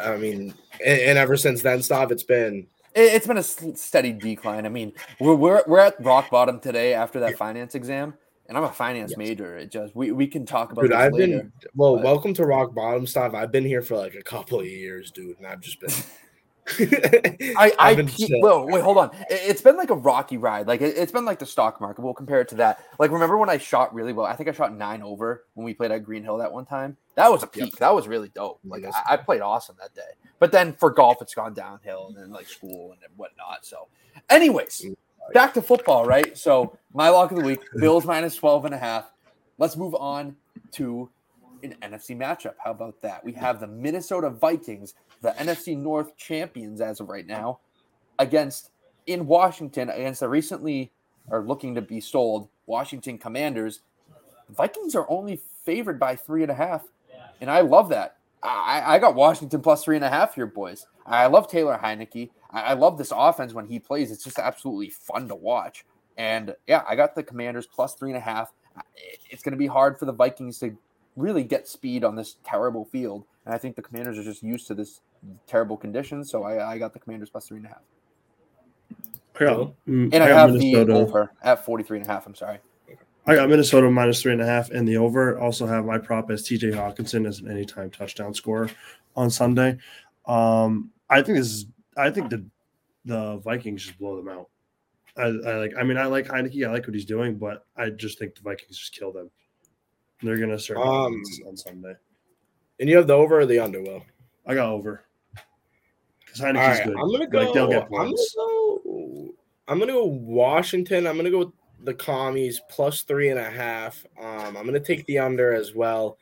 [0.00, 2.12] I mean, and, and ever since then, stop.
[2.12, 4.66] It's been it, it's been a steady decline.
[4.66, 8.14] I mean, we're we're we're at rock bottom today after that finance exam,
[8.48, 9.18] and I'm a finance Yes.
[9.18, 9.56] major.
[9.56, 10.90] It just we, we can talk about dude.
[10.90, 11.26] this I've later.
[11.38, 11.96] been well.
[11.96, 13.34] but- welcome to rock bottom, stop.
[13.34, 15.90] I've been here for like a couple of years, dude, and I've just been.
[16.78, 18.40] I, I I've been peaked- chill.
[18.40, 19.10] whoa, wait, hold on.
[19.30, 20.66] It, has been like a rocky ride.
[20.66, 22.02] Like it, has been like the stock market.
[22.02, 22.84] We'll compare it to that.
[22.98, 24.26] Like remember when I shot really well?
[24.26, 26.96] I think I shot nine over when we played at Green Hill that one time.
[27.14, 27.52] That was a Yep.
[27.52, 27.76] peak.
[27.78, 28.60] That was really dope.
[28.64, 28.84] Like.
[28.84, 30.12] I, I played awesome that day.
[30.38, 33.64] But then for golf, it's gone downhill and then like school and whatnot.
[33.66, 33.88] So,
[34.30, 34.94] anyways, mm,
[35.34, 36.38] back to football, right?
[36.38, 39.10] So my lock of the week: Bills minus 12 and a half.
[39.58, 40.36] Let's move on
[40.72, 41.10] to
[41.64, 42.54] an NFC matchup.
[42.62, 43.24] How about that?
[43.24, 47.60] We have the Minnesota Vikings, the NFC North champions as of right now,
[48.18, 48.70] against
[49.06, 50.92] in Washington against the recently
[51.30, 53.80] are looking to be sold Washington Commanders.
[54.48, 56.84] Vikings are only favored by three and a half,
[57.40, 58.16] and I love that.
[58.42, 60.86] I, I got Washington plus three and a half here, boys.
[61.04, 62.30] I love Taylor Heinicke.
[62.50, 64.10] I, I love this offense when he plays.
[64.10, 65.84] It's just absolutely fun to watch.
[66.16, 68.52] And yeah, I got the Commanders plus three and a half.
[69.30, 70.76] It's going to be hard for the Vikings to
[71.16, 73.24] really get speed on this terrible field.
[73.44, 75.00] And I think the Commanders are just used to this
[75.46, 76.30] terrible conditions.
[76.30, 77.82] So I, I got the Commanders plus three and a half.
[79.36, 80.92] I got, mm, And I, I have Minnesota.
[80.92, 82.26] the over at 43 and a half.
[82.26, 82.58] I'm sorry.
[83.26, 85.38] I got Minnesota minus three and a half and the over.
[85.38, 88.70] Also have my prop as TJ Hockenson as an anytime touchdown scorer
[89.16, 89.76] on Sunday.
[90.26, 91.66] Um, I think this is
[91.96, 92.44] I think the
[93.04, 94.48] the Vikings just blow them out.
[95.16, 97.90] I, I like I mean I like Heinicke, I like what he's doing, but I
[97.90, 99.30] just think the Vikings just kill them.
[100.22, 101.94] They're gonna start Um, on Sunday.
[102.80, 104.02] And you have the over or the under, Will?
[104.46, 105.04] I got over.
[106.32, 106.96] Because right, good.
[106.96, 107.38] I'm gonna go.
[107.40, 109.34] Like, they'll get I'm gonna go.
[109.66, 111.06] I'm gonna go Washington.
[111.06, 111.52] I'm gonna go with
[111.84, 114.04] the commies plus three and a half.
[114.20, 116.18] Um, I'm gonna take the under as well.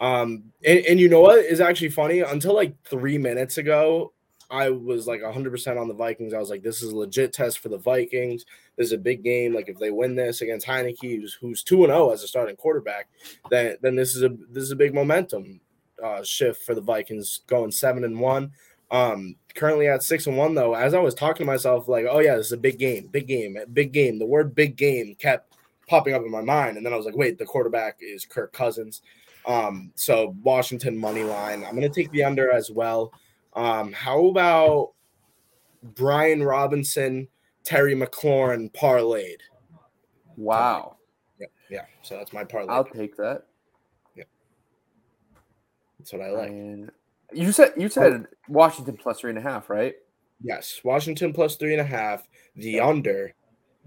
[0.00, 2.20] Um, and, and you know what is actually funny?
[2.20, 4.12] Until like three minutes ago,
[4.50, 6.34] I was like 100% on the Vikings.
[6.34, 8.44] I was like, this is a legit test for the Vikings.
[8.76, 9.54] This is a big game.
[9.54, 12.56] Like if they win this against Heinicke, who's, who's 2 and 0 as a starting
[12.56, 13.08] quarterback,
[13.50, 15.60] then then this is a this is a big momentum
[16.02, 18.50] uh, shift for the Vikings going 7 and 1.
[18.90, 20.74] Um, currently at 6 and 1 though.
[20.74, 23.08] As I was talking to myself like, oh yeah, this is a big game.
[23.08, 23.56] Big game.
[23.72, 24.18] Big game.
[24.18, 25.56] The word big game kept
[25.88, 28.52] popping up in my mind and then I was like, wait, the quarterback is Kirk
[28.52, 29.02] Cousins.
[29.46, 31.64] Um, so Washington money line.
[31.64, 33.12] I'm going to take the under as well.
[33.54, 34.92] Um, how about
[35.82, 37.28] Brian Robinson,
[37.64, 39.40] Terry McLaurin parlayed?
[40.36, 40.96] Wow.
[41.38, 41.84] Yeah, yeah.
[42.02, 42.72] So that's my parlay.
[42.72, 43.44] I'll take that.
[44.14, 44.24] Yeah,
[45.98, 46.50] that's what I like.
[46.50, 46.90] And
[47.32, 49.94] you said you said Washington plus three and a half, right?
[50.42, 52.26] Yes, Washington plus three and a half,
[52.56, 53.34] the under,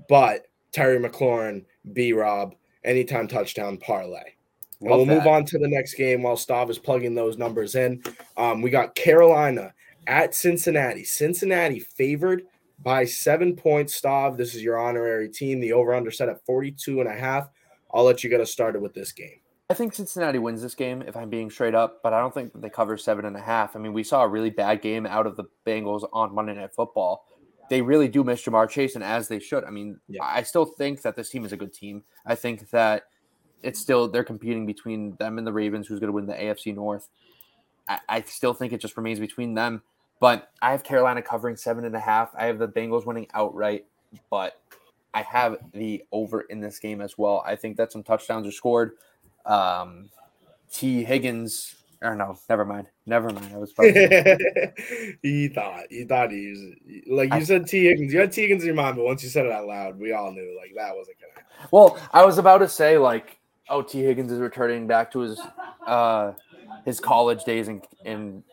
[0.07, 4.33] but Terry McLaurin, B Rob, anytime touchdown parlay.
[4.81, 8.03] And we'll move on to the next game while Stav is plugging those numbers in.
[8.35, 9.73] Um, we got Carolina
[10.07, 11.05] at Cincinnati.
[11.05, 12.43] Cincinnati favored
[12.79, 13.99] by seven points.
[13.99, 15.61] Stav, this is your honorary team.
[15.61, 17.49] The over under set at 42 and a half.
[17.93, 19.39] I'll let you get us started with this game.
[19.69, 22.51] I think Cincinnati wins this game if I'm being straight up, but I don't think
[22.53, 23.75] they cover seven and a half.
[23.75, 26.73] I mean, we saw a really bad game out of the Bengals on Monday Night
[26.75, 27.25] Football.
[27.69, 29.63] They really do miss Ja'Marr Chase, and as they should.
[29.63, 30.23] I mean, Yeah.
[30.23, 32.03] I still think that this team is a good team.
[32.25, 33.05] I think that
[33.63, 36.75] it's still they're competing between them and the Ravens, who's going to win the AFC
[36.75, 37.07] North.
[37.87, 39.81] I, I still think it just remains between them.
[40.19, 42.31] But I have Carolina covering seven and a half.
[42.37, 43.85] I have the Bengals winning outright,
[44.29, 44.61] but
[45.13, 47.43] I have the over in this game as well.
[47.45, 48.93] I think that some touchdowns are scored.
[49.45, 50.09] Um,
[50.71, 51.03] T.
[51.03, 52.87] Higgins, or no, never mind.
[53.05, 53.53] Never mind.
[53.53, 53.71] I was
[55.21, 56.59] he thought he thought he was
[57.07, 58.13] like you I- said T Higgins.
[58.13, 60.13] You had T Higgins in your mind, but once you said it out loud, we
[60.13, 61.67] all knew like that wasn't gonna happen.
[61.71, 63.37] well, I was about to say like,
[63.69, 64.01] oh, T.
[64.01, 65.39] Higgins is returning back to his
[65.85, 66.33] uh,
[66.85, 68.43] his college days in in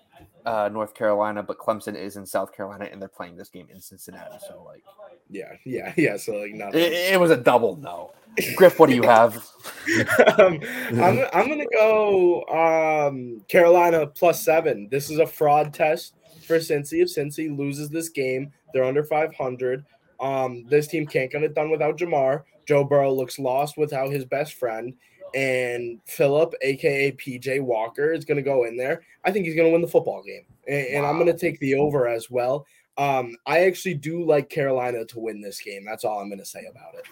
[0.46, 3.80] uh, North Carolina, but Clemson is in South Carolina, and they're playing this game in
[3.80, 4.38] Cincinnati.
[4.48, 4.82] So like,
[5.28, 6.16] Yeah, yeah, yeah.
[6.16, 6.80] So like nothing.
[6.80, 8.12] it, it was a double no.
[8.56, 9.36] Griff, what do you have?
[10.38, 10.60] um,
[10.92, 14.88] I'm I'm gonna go um, Carolina plus seven.
[14.90, 16.14] This is a fraud test
[16.46, 17.02] for Cincy.
[17.02, 19.84] If Cincy loses this game, they're under 500.
[20.20, 22.44] Um, this team can't get it done without Ja'Marr.
[22.66, 24.94] Joe Burrow looks lost without his best friend,
[25.34, 29.02] and Philip, aka PJ Walker, is gonna go in there.
[29.24, 32.08] I think he's gonna win the football game, and, and I'm gonna take the over
[32.08, 32.66] as well.
[32.98, 35.84] Um, I actually do like Carolina to win this game.
[35.84, 37.06] That's all I'm gonna say about it.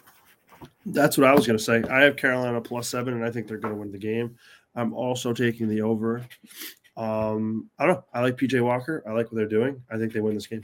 [0.87, 1.83] That's what I was going to say.
[1.91, 4.37] I have Carolina plus seven, and I think they're going to win the game.
[4.75, 6.25] I'm also taking the over.
[6.97, 8.05] Um, I don't know.
[8.12, 9.03] I like PJ Walker.
[9.07, 9.83] I like what they're doing.
[9.91, 10.62] I think they win this game.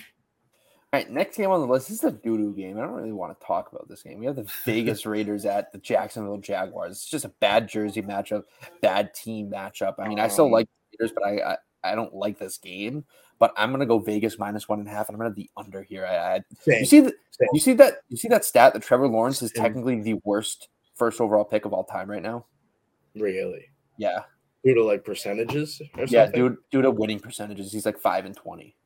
[0.95, 2.79] All right, next game on the list this is a doo doo game.
[2.79, 4.21] I don't really want to talk about this game.
[4.21, 6.93] We have the Vegas Raiders at the Jacksonville Jaguars.
[6.93, 8.45] It's just a bad jersey matchup,
[8.81, 9.97] bad team matchup.
[9.99, 12.59] I mean, I still Um, like the Raiders, but I, I I don't like this
[12.59, 13.05] game.
[13.41, 15.83] But I'm gonna go Vegas minus one and a half, and I'm gonna the under
[15.83, 16.07] here.
[16.07, 17.49] I, I you see the, Same.
[17.53, 19.65] you see that you see that stat that Trevor Lawrence is Same.
[19.65, 22.47] technically the worst first overall pick of all time right now.
[23.17, 23.65] Really?
[23.99, 24.21] Yeah,
[24.65, 28.37] Due to like percentages or yeah, dude, due to winning percentages, he's like five and
[28.37, 28.77] twenty.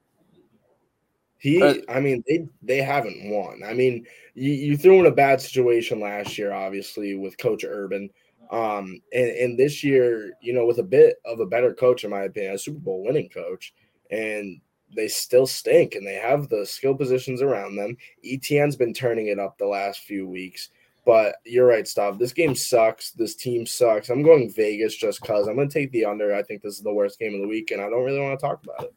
[1.38, 3.62] He, Uh, I mean, they they haven't won.
[3.64, 8.10] I mean, you, you threw in a bad situation last year, obviously with Coach Urban,
[8.50, 12.10] um, and and this year, you know, with a bit of a better coach, in
[12.10, 13.72] my opinion, a Super Bowl winning coach,
[14.10, 14.60] and
[14.94, 17.96] they still stink, and they have the skill positions around them.
[18.24, 20.70] ETN's been turning it up the last few weeks.
[21.04, 22.18] But you're right, Stav.
[22.18, 23.12] This game sucks.
[23.12, 24.10] This team sucks.
[24.10, 26.34] I'm going Vegas just because I'm going to take the under.
[26.34, 28.38] I think this is the worst game of the week, and I don't really want
[28.38, 28.94] to talk about it.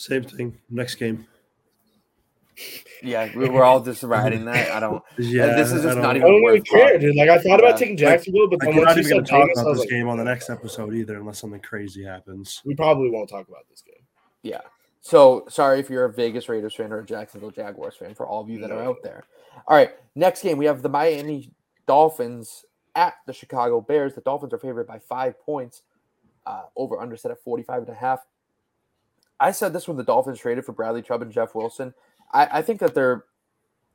[0.00, 0.56] Same thing.
[0.70, 1.26] Next game.
[3.02, 4.70] Yeah, we we're all just riding that.
[4.70, 5.02] I don't.
[5.18, 6.22] Yeah, this is just don't- even.
[6.22, 7.16] I don't even care, dude.
[7.16, 7.54] Like I thought Yeah.
[7.68, 9.48] about taking Jacksonville, but Like, then we're once not you even going said to talk
[9.48, 12.62] Vegas, about this like, game on the next episode either, unless something crazy happens.
[12.64, 14.02] We probably won't talk about this game.
[14.42, 14.60] Yeah.
[15.02, 18.42] So sorry if you're a Vegas Raiders fan or a Jacksonville Jaguars fan for all
[18.42, 19.24] of you that are out there.
[19.66, 21.52] All right, next game we have the Miami
[21.86, 24.14] Dolphins at the Chicago Bears.
[24.14, 25.82] The Dolphins are favored by five points.
[26.46, 28.20] Uh, over under set at 45 and a half.
[29.40, 31.94] I said this when the Dolphins traded for Bradley Chubb and Jeff Wilson.
[32.32, 33.24] I, I think that they're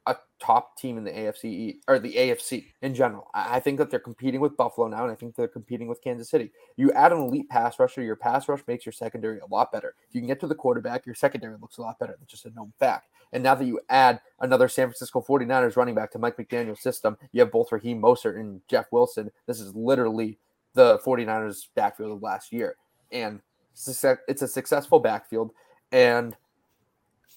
[0.07, 3.29] a top team in the AFC or the AFC in general.
[3.33, 6.01] I, I think that they're competing with Buffalo now, and I think they're competing with
[6.01, 6.51] Kansas City.
[6.75, 9.95] You add an elite pass rusher, your pass rush makes your secondary a lot better.
[10.07, 12.15] If you can get to the quarterback, your secondary looks a lot better.
[12.19, 13.09] That's just a known fact.
[13.33, 17.17] And now that you add another San Francisco 49ers running back to Mike McDaniel's system,
[17.31, 19.31] you have both Raheem Mostert and Jeff Wilson.
[19.45, 20.37] This is literally
[20.73, 22.77] the 49ers backfield of last year.
[23.11, 23.41] And
[23.75, 25.51] it's a successful backfield.
[25.91, 26.35] And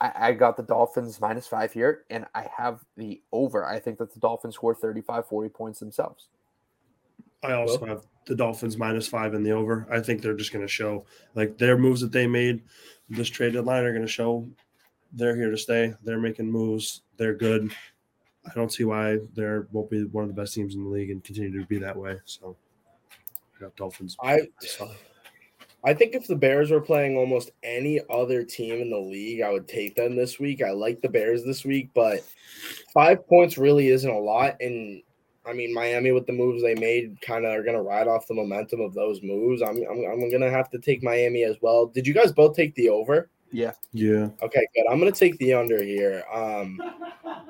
[0.01, 3.65] I, I, got the Dolphins minus five here, and I have the over.
[3.65, 6.29] I think that the Dolphins score 35, 40 points themselves.
[7.43, 9.87] I also have the Dolphins minus five in the over.
[9.91, 12.63] I think they're just going to show like their moves that they made
[13.09, 14.47] this trade deadline are going to show
[15.13, 15.95] they're here to stay.
[16.03, 17.03] They're making moves.
[17.17, 17.73] They're good.
[18.47, 21.11] I don't see why they won't be one of the best teams in the league
[21.11, 22.19] and continue to be that way.
[22.25, 22.57] So
[23.57, 24.17] I got Dolphins.
[24.23, 24.49] I
[25.85, 29.51] I think if the Bears were playing almost any other team in the league, I
[29.51, 30.63] would take them this week.
[30.63, 32.25] I like the Bears this week, but
[32.93, 34.57] five points really isn't a lot.
[34.61, 35.03] And
[35.47, 38.27] I mean, Miami with the moves they made kind of are going to ride off
[38.27, 39.63] the momentum of those moves.
[39.63, 41.87] I'm, I'm, I'm going to have to take Miami as well.
[41.87, 43.31] Did you guys both take the over?
[43.51, 43.73] Yeah.
[43.93, 44.29] Yeah.
[44.43, 44.85] Okay, good.
[44.91, 46.23] I'm going to take the under here.
[46.33, 46.79] Um,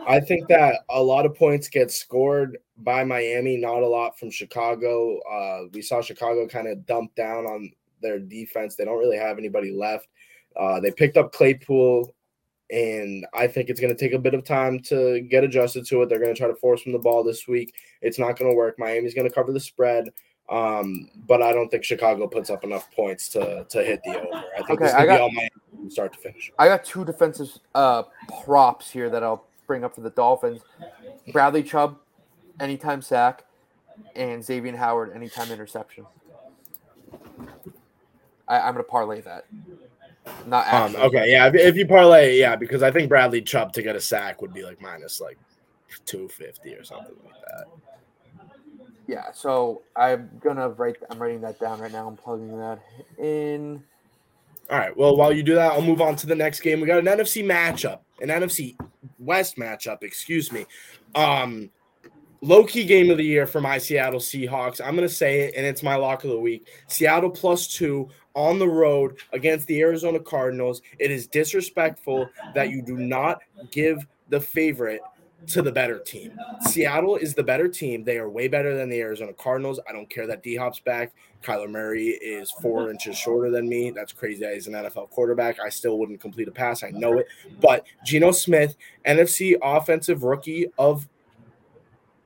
[0.06, 4.30] I think that a lot of points get scored by Miami, not a lot from
[4.30, 5.18] Chicago.
[5.20, 8.74] Uh, we saw Chicago kind of dump down on their defense.
[8.74, 10.08] They don't really have anybody left.
[10.56, 12.14] Uh, they picked up Claypool,
[12.70, 16.02] and I think it's going to take a bit of time to get adjusted to
[16.02, 16.08] it.
[16.08, 17.74] They're going to try to force him the ball this week.
[18.02, 18.78] It's not going to work.
[18.78, 20.10] Miami's going to cover the spread.
[20.48, 24.28] Um, but I don't think Chicago puts up enough points to to hit the over.
[24.32, 26.50] I think okay, this is going to be all Miami start to finish.
[26.58, 28.04] I got two defensive uh,
[28.44, 30.62] props here that I'll bring up for the Dolphins.
[31.32, 31.98] Bradley Chubb,
[32.60, 33.44] anytime sack,
[34.16, 36.06] and Xavier Howard, anytime interception.
[38.48, 39.46] I, am going to parlay that.
[40.46, 41.46] Not um, okay, yeah.
[41.48, 44.52] If, if, you parlay, yeah, because I think Bradley Chubb to get a sack would
[44.52, 45.38] be like minus like
[46.06, 47.66] 250 or something like that.
[49.06, 50.96] Yeah, so I'm gonna write.
[51.10, 52.06] I'm writing that down right now.
[52.06, 52.78] I'm plugging that
[53.16, 53.82] in.
[54.70, 54.94] All right.
[54.94, 56.80] Well, while you do that, I'll move on to the next game.
[56.80, 58.76] We got an NFC matchup, an NFC
[59.18, 60.02] West matchup.
[60.02, 60.66] Excuse me.
[61.14, 61.70] Um,
[62.40, 64.80] low key game of the year for my Seattle Seahawks.
[64.80, 66.68] I'm going to say it, and it's my lock of the week.
[66.86, 70.82] Seattle plus two on the road against the Arizona Cardinals.
[70.98, 75.00] It is disrespectful that you do not give the favorite
[75.46, 76.32] to the better team.
[76.62, 78.04] Seattle is the better team.
[78.04, 79.80] They are way better than the Arizona Cardinals.
[79.88, 81.14] I don't care that D Hop's back.
[81.42, 83.90] Kyler Murray is four inches shorter than me.
[83.90, 85.60] That's crazy he's an NFL quarterback.
[85.60, 86.82] I still wouldn't complete a pass.
[86.82, 87.28] I know it.
[87.60, 88.76] But Geno Smith,
[89.06, 91.08] NFC Offensive Rookie of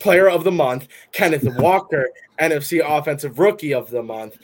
[0.02, 4.36] Player of the Month, Kenneth Walker, NFC Offensive Rookie of the Month,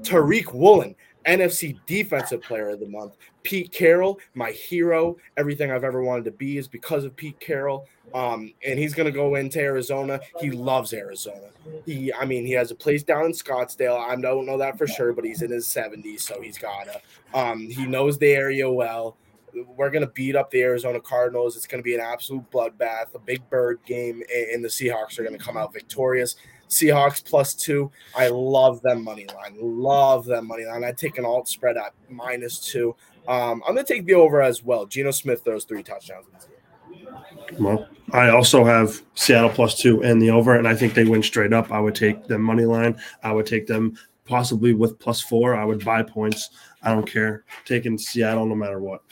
[0.00, 5.16] Tariq Woolen, NFC Defensive Player of the Month, Pete Carroll, my hero.
[5.36, 7.86] Everything I've ever wanted to be is because of Pete Carroll.
[8.12, 10.18] Um, and he's gonna go into Arizona.
[10.40, 11.50] He loves Arizona.
[11.86, 14.00] He, I mean, he has a place down in Scottsdale.
[14.00, 17.00] I don't know that for sure, but he's in his 70s, so he's gotta.
[17.34, 19.16] Um, he knows the area well.
[19.76, 21.56] We're going to beat up the Arizona Cardinals.
[21.56, 25.22] It's going to be an absolute bloodbath, a big bird game, and the Seahawks are
[25.22, 26.36] going to come out victorious.
[26.68, 27.90] Seahawks plus two.
[28.14, 29.56] I love them money line.
[29.58, 30.84] Love them money line.
[30.84, 32.94] I'd take an alt spread at minus two.
[33.26, 34.86] Um, I'm going to take the over as well.
[34.86, 36.26] Geno Smith throws three touchdowns.
[37.58, 41.22] Well, I also have Seattle plus two and the over, and I think they win
[41.22, 41.70] straight up.
[41.70, 42.98] I would take them money line.
[43.22, 45.54] I would take them possibly with plus four.
[45.54, 46.50] I would buy points.
[46.82, 47.44] I don't care.
[47.64, 49.02] Taking Seattle no matter what.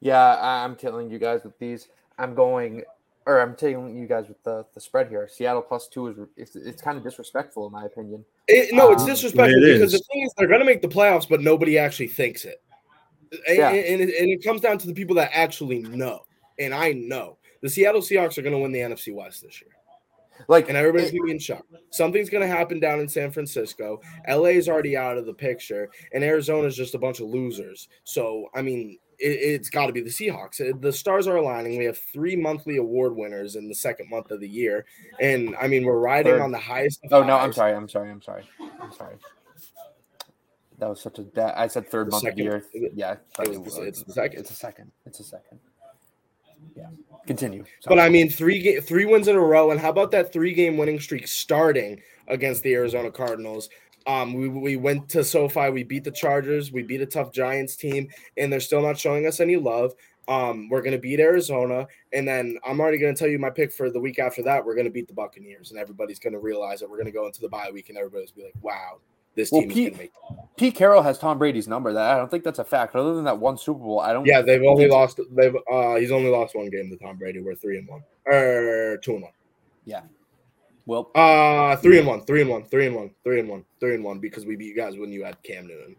[0.00, 1.88] Yeah, I'm telling you guys with these.
[2.18, 2.82] I'm going,
[3.26, 5.28] or I'm telling you guys with the, the spread here.
[5.28, 8.24] Seattle plus two is it's, it's kind of disrespectful in my opinion.
[8.46, 10.00] It, no, it's um, disrespectful it because is.
[10.00, 12.62] the thing is they're going to make the playoffs, but nobody actually thinks it.
[13.46, 13.68] And, yeah.
[13.70, 16.20] and, it, and it comes down to the people that actually know,
[16.58, 19.72] and I know the Seattle Seahawks are going to win the NFC West this year.
[20.46, 21.64] Like, and everybody's gonna be in shock.
[21.90, 24.00] Something's gonna happen down in San Francisco.
[24.28, 27.88] LA is already out of the picture, and Arizona's just a bunch of losers.
[28.04, 30.60] So, I mean, it, has got to be the Seahawks.
[30.60, 31.78] Uh, the stars are aligning.
[31.78, 34.86] We have three monthly award winners in the second month of the year,
[35.20, 36.42] and I mean we're riding third.
[36.42, 37.00] on the highest.
[37.10, 37.74] Oh no, I'm sorry.
[37.74, 38.10] I'm sorry.
[38.10, 38.44] I'm sorry.
[38.80, 39.16] I'm sorry.
[40.78, 41.22] That was such a.
[41.22, 42.46] Da- I said third the month second.
[42.46, 42.90] of the year.
[42.94, 44.38] Yeah, it was, it's, it's the second.
[44.38, 44.92] It's a second.
[45.06, 45.58] It's a second.
[46.76, 46.86] Yeah.
[47.26, 47.64] Continue.
[47.80, 47.96] Sorry.
[47.96, 50.54] But I mean, three ga- three wins in a row, and how about that three
[50.54, 53.68] game winning streak starting against the Arizona Cardinals?
[54.08, 57.76] Um, we, we went to SoFi, we beat the Chargers, we beat a tough Giants
[57.76, 59.94] team, and they're still not showing us any love.
[60.28, 63.90] Um, we're gonna beat Arizona, and then I'm already gonna tell you my pick for
[63.90, 64.64] the week after that.
[64.64, 67.48] We're gonna beat the Buccaneers, and everybody's gonna realize that we're gonna go into the
[67.50, 68.98] bye week, and everybody's be like, "Wow,
[69.34, 70.12] this Well, team Pete- is gonna make."
[70.56, 71.92] Pete Carroll has Tom Brady's number.
[71.92, 72.94] That I don't think that's a fact.
[72.94, 74.26] Other than that one Super Bowl, I don't.
[74.26, 75.20] Yeah, they've only lost.
[75.30, 77.40] They've uh, he's only lost one game to Tom Brady.
[77.40, 79.32] We're three and one, or two and one.
[80.88, 83.94] Well, Uh, three and one, three and one, three and one, three and one, three
[83.94, 85.94] and one because we beat you guys when you had Cam Newton.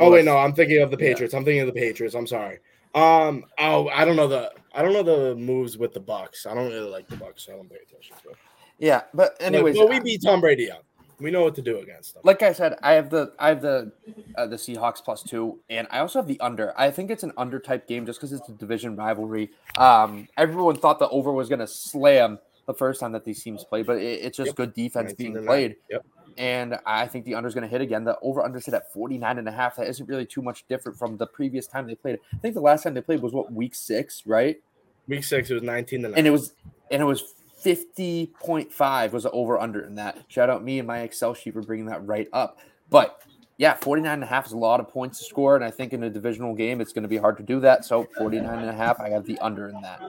[0.00, 1.08] Oh wait, no, I'm thinking of the Yeah.
[1.12, 1.34] Patriots.
[1.34, 2.14] I'm thinking of the Patriots.
[2.14, 2.60] I'm sorry.
[2.94, 6.46] Um, oh, I don't know the I don't know the moves with the Bucks.
[6.46, 7.44] I don't really like the Bucks.
[7.44, 8.30] So I don't pay attention to.
[8.30, 8.36] it.
[8.78, 10.84] yeah, but anyways, well, we beat Tom Brady out.
[11.20, 12.22] We know what to do against them.
[12.24, 13.92] like I said, I have the I have the
[14.36, 16.78] uh, the Seahawks plus two, and I also have the under.
[16.78, 19.50] I think it's an under type game just because it's a division rivalry.
[19.78, 23.64] Um, everyone thought the over was going to slam the first time that these teams
[23.64, 24.56] played, but it, it's just Yep.
[24.56, 25.76] good defense being played.
[25.90, 26.04] Yep.
[26.36, 28.04] And I think the under is going to hit again.
[28.04, 29.76] The over under sit at 49 and a half.
[29.76, 32.18] That isn't really too much different from the previous time they played.
[32.34, 34.60] I think the last time they played was what week six, right?
[35.08, 36.18] Week six, it was 19 to nine.
[36.18, 36.52] and it was
[36.90, 37.32] and it was
[37.66, 41.86] 50.5 was over under in that shout out me and my excel sheet for bringing
[41.86, 42.58] that right up
[42.90, 43.22] but
[43.56, 45.92] yeah 49 and a half is a lot of points to score and i think
[45.92, 48.70] in a divisional game it's going to be hard to do that so 49 and
[48.70, 50.00] a half i got the under in that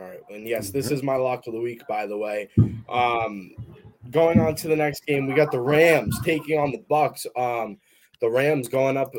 [0.00, 2.48] All right, and yes, this is my lock of the week, by the way.
[2.88, 3.50] Um,
[4.10, 7.26] going on to the next game, we got the Rams taking on the Bucks.
[7.36, 7.76] Um,
[8.20, 9.12] the Rams going up.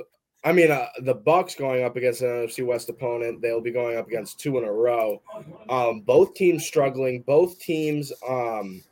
[0.43, 3.41] I mean, uh, the Bucks going up against an NFC West opponent.
[3.41, 5.21] They'll be going up against two in a row.
[5.69, 7.21] Um, both teams struggling.
[7.21, 8.83] Both teams um,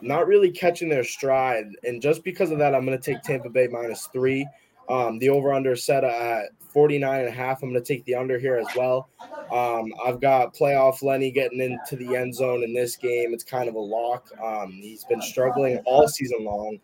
[0.00, 1.66] not really catching their stride.
[1.82, 4.46] And just because of that, I'm going to take Tampa Bay minus three.
[4.88, 7.62] Um, the over under set at 49 and a half.
[7.62, 9.08] I'm going to take the under here as well.
[9.50, 13.34] Um, I've got playoff Lenny getting into the end zone in this game.
[13.34, 14.28] It's kind of a lock.
[14.42, 16.78] Um, he's been struggling all season long.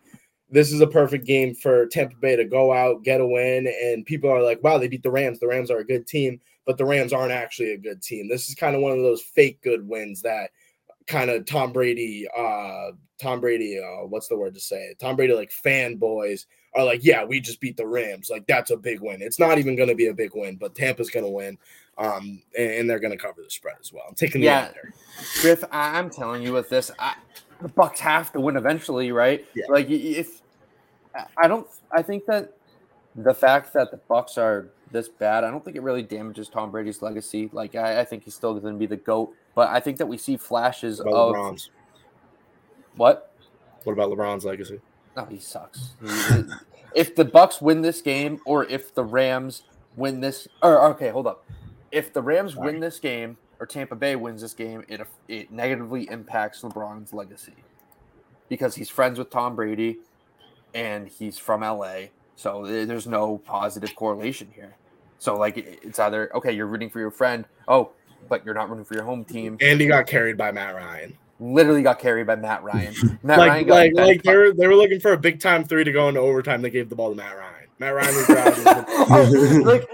[0.49, 4.05] This is a perfect game for Tampa Bay to go out, get a win, and
[4.05, 5.39] people are like, "Wow, they beat the Rams.
[5.39, 8.27] The Rams are a good team." But the Rams aren't actually a good team.
[8.27, 10.49] This is kind of one of those fake good wins that
[11.07, 12.91] kind of Tom Brady, uh,
[13.21, 14.77] Tom Brady, uh, what's the word to say?
[14.85, 14.97] it?
[14.99, 18.29] Tom Brady like fanboys are like, yeah, we just beat the Rams.
[18.31, 19.21] Like that's a big win.
[19.21, 21.57] It's not even going to be a big win, but Tampa's going to win,
[21.99, 24.03] um, and, and they're going to cover the spread as well.
[24.09, 24.65] I'm taking the Yeah.
[24.67, 24.93] under.
[25.41, 27.13] griff I- i'm telling you with this I,
[27.61, 29.65] the bucks have to win eventually right Yeah.
[29.69, 30.41] like if
[31.37, 32.53] I- don't i think that
[33.15, 36.71] the fact that the bucks are this bad i don't think it really damages tom
[36.71, 39.79] brady's legacy like i, I think he's still going to be the goat but i
[39.79, 41.69] think that we see flashes of LeBron's?
[42.95, 43.31] what
[43.83, 44.79] What about LeBron's legacy?
[45.15, 45.93] No, he sucks.
[46.93, 49.63] If the Bucks win this game, or if the Rams
[49.95, 51.45] win this, or okay, hold up.
[51.91, 56.09] If the Rams win this game, or Tampa Bay wins this game, it it negatively
[56.09, 57.55] impacts LeBron's legacy
[58.49, 59.97] because he's friends with Tom Brady,
[60.73, 62.07] and he's from LA.
[62.35, 64.75] So there's no positive correlation here.
[65.19, 67.45] So like it's either okay, you're rooting for your friend.
[67.67, 67.91] Oh,
[68.27, 69.57] but you're not rooting for your home team.
[69.61, 71.17] And he got carried by Matt Ryan.
[71.39, 73.19] Literally got carried by Matt Ryan.
[73.23, 75.63] Matt like, Ryan got like, like they were they were looking for a big time
[75.63, 76.61] three to go into overtime.
[76.61, 77.54] They gave the ball to Matt Ryan.
[77.79, 79.61] Matt Ryan was driving.
[79.65, 79.89] like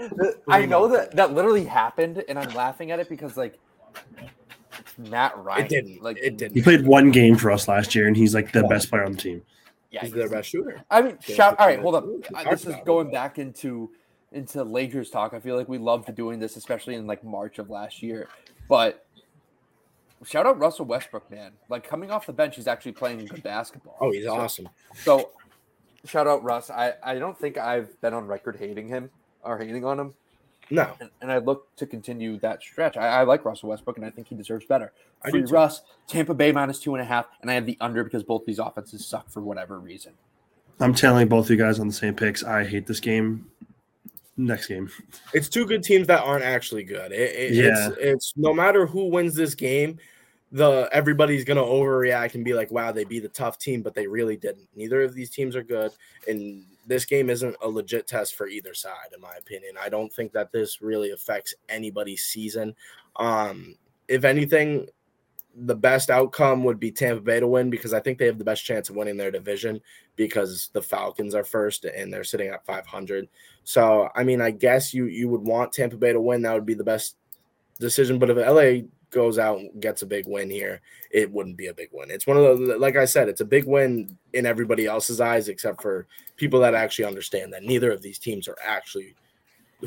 [0.48, 3.58] I know that that literally happened, and I'm laughing at it because like
[4.78, 5.64] it's Matt Ryan.
[5.64, 6.02] it didn't.
[6.02, 6.54] Like it didn't.
[6.54, 9.12] He played one game for us last year, and he's like the best player on
[9.12, 9.42] the team.
[9.90, 10.82] Yeah, He's their best shooter.
[10.90, 11.56] I mean, Yeah, shout.
[11.58, 12.06] All right, hold up.
[12.34, 13.90] Uh, This is going back into
[14.32, 15.34] into Lakers talk.
[15.34, 18.28] I feel like we loved doing this, especially in like March of last year.
[18.68, 19.04] But
[20.24, 21.52] shout out Russell Westbrook, man.
[21.68, 23.98] Like coming off the bench, he's actually playing good basketball.
[24.00, 24.68] Oh, he's So- awesome.
[24.94, 25.30] So,
[26.04, 26.70] shout out Russ.
[26.70, 29.10] I I don't think I've been on record hating him
[29.44, 30.14] or hating on him.
[30.70, 32.96] No, and, and I look to continue that stretch.
[32.96, 34.92] I, I like Russell Westbrook, and I think he deserves better.
[35.22, 35.52] I Free do.
[35.52, 38.46] Russ, Tampa Bay minus two and a half, and I have the under because both
[38.46, 40.12] these offenses suck for whatever reason.
[40.80, 42.42] I'm telling both you guys on the same picks.
[42.42, 43.46] I hate this game.
[44.38, 44.88] Next game.
[45.34, 47.12] it's two good teams that aren't actually good.
[47.12, 47.88] It, it- Yeah.
[47.90, 49.98] it's it's no matter who wins this game,
[50.52, 54.06] the everybody's gonna overreact and be like, "Wow, they beat the tough team," but they
[54.06, 54.68] really didn't.
[54.76, 55.92] Neither of these teams are good,
[56.28, 59.76] and this game isn't a legit test for either side, in my opinion.
[59.80, 62.74] I don't think that this really affects anybody's season.
[63.16, 63.76] Um,
[64.08, 64.88] if anything,
[65.54, 68.44] the best outcome would be Tampa Bay to win because I think they have the
[68.44, 69.80] best chance of winning their division
[70.16, 73.26] because the Falcons are first and they're sitting at 500.
[73.64, 76.42] So, I mean, I guess you you would want Tampa Bay to win.
[76.42, 77.16] That would be the best
[77.80, 78.18] decision.
[78.18, 81.74] But if LA goes out and gets a big win here, it wouldn't be a
[81.74, 82.10] big win.
[82.10, 85.48] It's one of the like I said, it's a big win in everybody else's eyes
[85.48, 86.06] except for
[86.36, 89.14] people that actually understand that neither of these teams are actually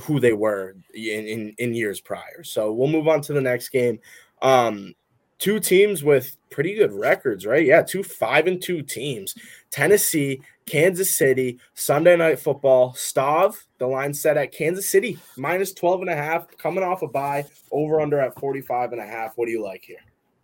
[0.01, 2.43] who they were in in, in years prior.
[2.43, 3.99] So we'll move on to the next game.
[4.41, 4.93] Um
[5.37, 7.65] two teams with pretty good records, right?
[7.65, 9.35] Yeah, two five and two teams.
[9.71, 12.93] Tennessee, Kansas City, Sunday night football.
[12.93, 17.07] Stav, the line set at Kansas City, minus 12 and a half, coming off a
[17.07, 19.37] bye, over under at 45 and a half.
[19.37, 19.99] What do you like here?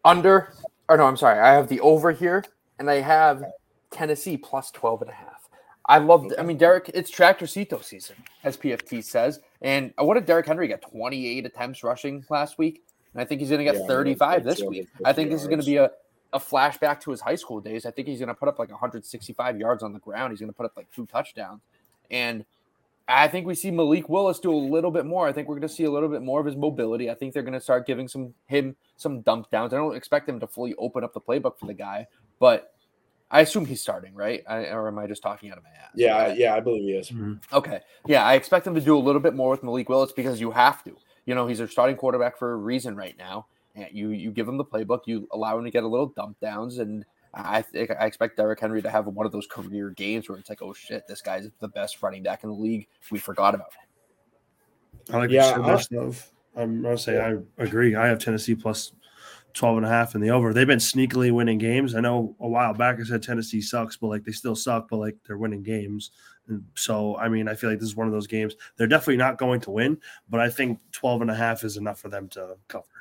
[0.05, 0.53] Under,
[0.89, 1.39] or no, I'm sorry.
[1.39, 2.43] I have the over here,
[2.79, 3.43] and I have
[3.89, 5.49] Tennessee plus 12 and a half.
[5.87, 9.39] I love, I mean, Derrick, it's tractor Cito season, as PFT says.
[9.61, 10.83] And what did Derrick Henry get?
[10.83, 12.83] 28 attempts rushing last week.
[13.13, 14.87] And I think he's going to get Yeah, 35 this week.
[15.03, 15.91] I think this is going to be a,
[16.33, 17.85] a flashback to his high school days.
[17.85, 20.31] I think he's going to put up like 165 yards on the ground.
[20.31, 21.61] He's going to put up like two touchdowns.
[22.09, 22.45] And
[23.07, 25.27] I think we see Malik Willis do a little bit more.
[25.27, 27.09] I think we're going to see a little bit more of his mobility.
[27.09, 29.73] I think they're going to start giving some him some dump downs.
[29.73, 32.07] I don't expect him to fully open up the playbook for the guy,
[32.39, 32.73] but
[33.29, 34.43] I assume he's starting, right?
[34.47, 35.91] I, or am I just talking out of my ass?
[35.95, 37.09] Yeah, I- yeah, I believe he is.
[37.09, 37.33] Mm-hmm.
[37.55, 37.79] Okay.
[38.05, 40.51] Yeah, I expect him to do a little bit more with Malik Willis because you
[40.51, 40.95] have to.
[41.25, 43.47] You know, he's their starting quarterback for a reason right now.
[43.75, 46.39] And you you give him the playbook, you allow him to get a little dump
[46.39, 50.27] downs, and I think I expect Derrick Henry to have one of those career games
[50.27, 52.87] where it's like, oh shit, this guy's the best running back in the league.
[53.09, 55.15] We forgot about him.
[55.15, 56.31] I like Yeah, yeah, I- your stuff.
[56.55, 57.95] I'm gonna say I agree.
[57.95, 58.91] I have Tennessee plus
[59.53, 60.53] 12 and a half in the over.
[60.53, 61.95] They've been sneakily winning games.
[61.95, 64.97] I know a while back I said Tennessee sucks, but like they still suck, but
[64.97, 66.11] like they're winning games.
[66.49, 68.55] And so I mean, I feel like this is one of those games.
[68.75, 69.97] They're definitely not going to win,
[70.29, 73.00] but I think 12 and a half is enough for them to cover.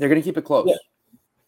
[0.00, 0.66] They're gonna keep it close.
[0.66, 0.76] Yeah.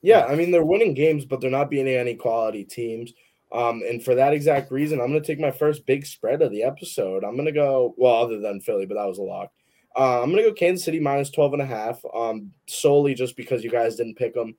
[0.04, 3.12] Yeah, I mean they're winning games, but they're not beating any quality teams.
[3.52, 6.50] Um, and for that exact reason, I'm going to take my first big spread of
[6.50, 7.22] the episode.
[7.22, 9.52] I'm going to go well, other than Philly, but that was a lock.
[9.94, 13.36] Uh, I'm going to go Kansas City minus 12 and a half, um, solely just
[13.36, 14.56] because you guys didn't pick them.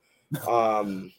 [0.48, 1.12] Um,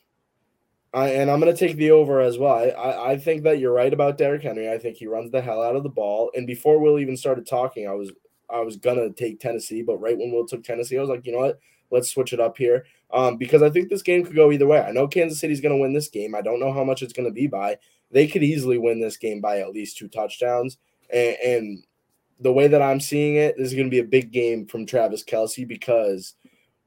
[0.93, 2.53] I, and I'm going to take the over as well.
[2.53, 4.71] I, I, I think that you're right about Derrick Henry.
[4.71, 6.31] I think he runs the hell out of the ball.
[6.33, 8.13] And before Will even started talking, I was
[8.49, 11.33] I was gonna take Tennessee, but right when Will took Tennessee, I was like, you
[11.33, 11.59] know what?
[11.95, 14.81] Let's switch it up here um, because I think this game could go either way.
[14.81, 16.35] I know Kansas City's going to win this game.
[16.35, 17.77] I don't know how much it's going to be by.
[18.11, 20.77] They could easily win this game by at least two touchdowns.
[21.09, 21.83] And, and
[22.41, 24.85] the way that I'm seeing it, this is going to be a big game from
[24.85, 26.33] Travis Kelce because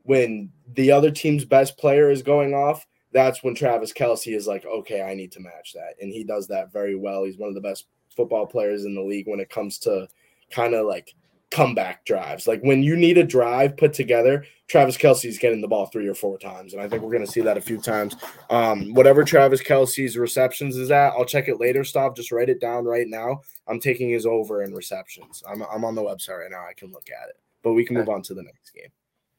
[0.03, 4.67] when the other team's best player is going off, that's when Travis Kelce is like,
[4.67, 5.95] okay, I need to match that.
[6.01, 7.25] And he does that very well.
[7.25, 10.09] He's one of the best football players in the league when it comes to
[10.51, 11.15] kind of like
[11.51, 12.47] comeback drives.
[12.47, 16.15] Like when you need a drive put together, Travis Kelce's getting the ball three or
[16.15, 16.75] four times.
[16.75, 18.17] And I think we're going to see that a few times.
[18.51, 21.85] Um, whatever Travis Kelce's receptions is at, I'll check it later.
[21.85, 22.17] Stop.
[22.17, 23.41] Just write it down right now.
[23.67, 25.43] I'm taking his over in receptions.
[25.49, 26.67] I'm, I'm on the website right now.
[26.69, 27.37] I can look at it.
[27.63, 28.91] But we can move on to the next game.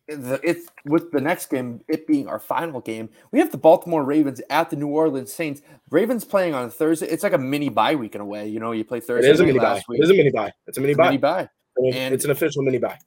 [0.08, 4.04] the, it's with the next game, it being our final game, we have the Baltimore
[4.04, 5.62] Ravens at the New Orleans Saints.
[5.90, 7.08] Ravens playing on Thursday.
[7.08, 8.48] It's like a mini bye week in a way.
[8.48, 10.00] You know, you play Thursday is a mini week.
[10.00, 10.52] It is a mini bye.
[10.68, 11.50] It's a mini It's a mini bye.
[11.80, 12.98] I mean, And- it's an official mini buy.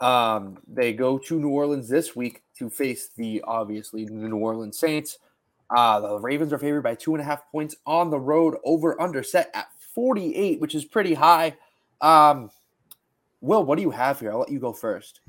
[0.00, 4.78] Um, they go to New Orleans this week to face the obviously the New Orleans
[4.78, 5.18] Saints.
[5.70, 9.00] Uh, the Ravens are favored by two and a half points on the road, over
[9.00, 11.56] under set at 48, which is pretty high.
[12.00, 12.50] Um,
[13.40, 14.32] Will, what do you have here?
[14.32, 15.20] I'll let you go first.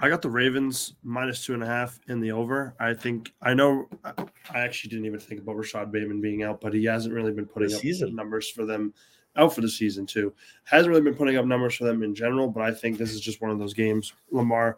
[0.00, 2.74] I got the Ravens minus two and a half in the over.
[2.80, 3.88] I think I know.
[4.04, 4.12] I
[4.52, 7.46] I actually didn't even think about Rashad Bateman being out, but he hasn't really been
[7.46, 8.14] putting The up season.
[8.14, 8.92] numbers for them
[9.36, 10.32] out for the season too.
[10.64, 13.20] Hasn't really been putting up numbers for them in general, but I think this is
[13.20, 14.12] just one of those games.
[14.30, 14.76] Lamar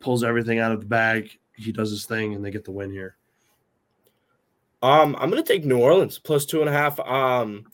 [0.00, 1.38] pulls everything out of the bag.
[1.56, 3.16] He does his thing, and they get the win here.
[4.82, 6.98] Um, I'm gonna take New Orleans plus two and a half.
[7.00, 7.66] Um,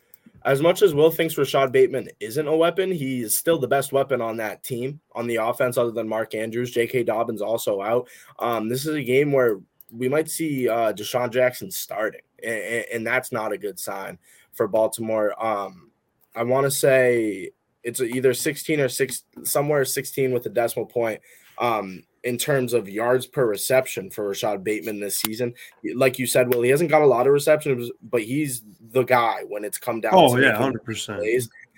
[0.45, 3.93] as much as Will thinks Rashad Bateman isn't a weapon, he is still the best
[3.93, 6.71] weapon on that team on the offense, other than Mark Andrews.
[6.71, 7.05] J.K.
[7.05, 8.09] Dobbins also out.
[8.39, 9.59] Um, this is a game where
[9.91, 14.19] we might see uh, DeSean Jackson starting, and, and that's not a good sign
[14.53, 15.35] for Baltimore.
[15.45, 15.88] Um,
[16.35, 17.51] I want to say
[17.83, 21.21] it's either 16 or six, somewhere 16 with a decimal point.
[21.59, 25.55] Um, in terms of yards per reception for Rashad Bateman this season,
[25.95, 29.43] like you said, well, he hasn't got a lot of receptions, but he's the guy
[29.49, 30.13] when it's come down.
[30.15, 31.23] Oh to yeah, hundred percent.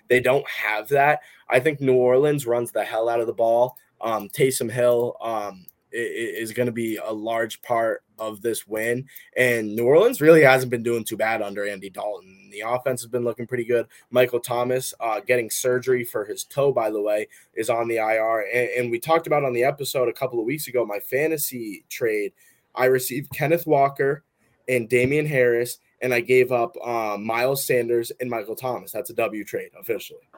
[0.08, 1.20] They don't have that.
[1.48, 3.76] I think New Orleans runs the hell out of the ball.
[4.00, 9.06] Um, Taysom Hill um, is going to be a large part of this win.
[9.36, 12.50] And New Orleans really hasn't been doing too bad under Andy Dalton.
[12.52, 13.86] The offense has been looking pretty good.
[14.10, 18.46] Michael Thomas uh, getting surgery for his toe, by the way, is on the IR.
[18.52, 21.84] And, and we talked about on the episode a couple of weeks ago my fantasy
[21.88, 22.32] trade.
[22.74, 24.24] I received Kenneth Walker
[24.68, 28.92] and Damien Harris, and I gave up um, Miles Sanders and Michael Thomas.
[28.92, 30.28] That's a W trade officially.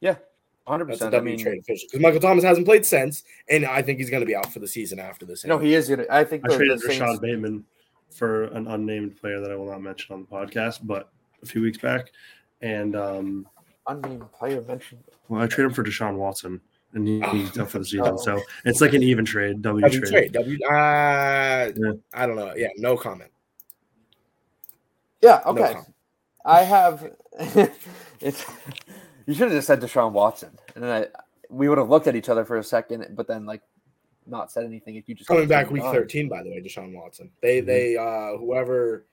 [0.00, 0.16] Yeah,
[0.66, 0.86] 100%.
[0.88, 3.82] That's a I W mean, trade officially because Michael Thomas hasn't played since, and I
[3.82, 5.44] think he's going to be out for the season after this.
[5.44, 6.12] no, he is going to.
[6.14, 7.64] I think I traded the Saints, Rashad Bateman
[8.12, 11.10] for an unnamed player that I will not mention on the podcast, but
[11.42, 12.10] a few weeks back,
[12.62, 13.46] and um,
[13.88, 15.02] unnamed player mentioned.
[15.28, 16.60] well, I traded him for Deshaun Watson.
[16.94, 17.54] and he, he's Oh.
[17.54, 18.14] done for the season.
[18.14, 18.16] Oh.
[18.16, 20.10] So it's like an even trade, W, W trade.
[20.10, 20.32] trade.
[20.32, 20.58] W.
[20.66, 21.92] Uh, Yeah.
[22.14, 22.54] I don't know.
[22.56, 23.30] Yeah, no comment.
[25.20, 25.72] Yeah, No okay.
[25.74, 25.94] comment.
[26.44, 27.10] I have.
[28.20, 28.44] it's.
[29.26, 31.06] You should have just said Deshaun Watson, and then I,
[31.50, 33.62] we would have looked at each other for a second, but then like
[34.26, 34.96] not said anything.
[34.96, 35.94] If you just Coming back week on.
[35.94, 37.30] 13, by the way, Deshaun Watson.
[37.42, 37.66] They Mhm.
[37.66, 39.04] they uh whoever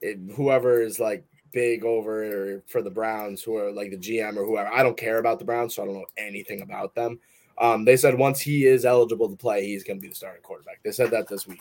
[0.00, 4.44] it, whoever is like big over for the Browns, who are like the GM or
[4.44, 4.68] whoever.
[4.68, 7.18] I don't care about the Browns, so I don't know anything about them.
[7.58, 10.42] Um, they said once he is eligible to play, he's going to be the starting
[10.42, 10.80] quarterback.
[10.84, 11.60] They said that this week.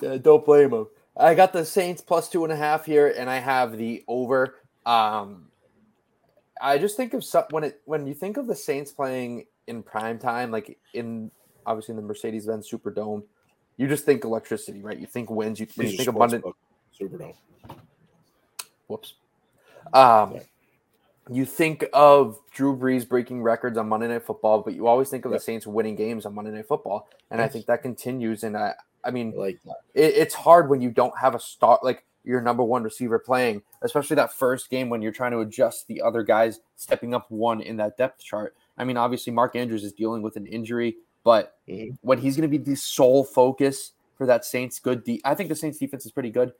[0.00, 0.86] Yeah, don't blame him.
[1.16, 4.56] I got the Saints plus two and a half here, and I have the over.
[4.86, 5.49] Um,
[6.60, 9.82] I just think of some, when it when you think of the Saints playing in
[9.82, 11.30] prime time, like in
[11.66, 13.22] obviously in the Mercedes Benz Superdome,
[13.76, 14.98] you just think electricity, right?
[14.98, 15.58] You think wins.
[15.60, 16.44] You, you think abundant.
[16.98, 17.34] Superdome.
[18.88, 19.14] Whoops.
[19.92, 20.42] Um, Sorry.
[21.30, 25.24] you think of Drew Brees breaking records on Monday Night Football, but you always think
[25.24, 25.40] of Yep.
[25.40, 28.42] the Saints winning games on Monday Night Football, and I think that continues.
[28.44, 29.76] And I, I mean, Like that.
[29.94, 33.62] it, it's hard when you don't have a start like your number one receiver playing,
[33.82, 37.60] especially that first game when you're trying to adjust the other guys stepping up one
[37.60, 38.54] in that depth chart.
[38.76, 41.56] I mean, obviously Mark Andrews is dealing with an injury, but
[42.02, 45.48] when he's going to be the sole focus for that Saints good, de- I think
[45.48, 46.52] the Saints defense is pretty good.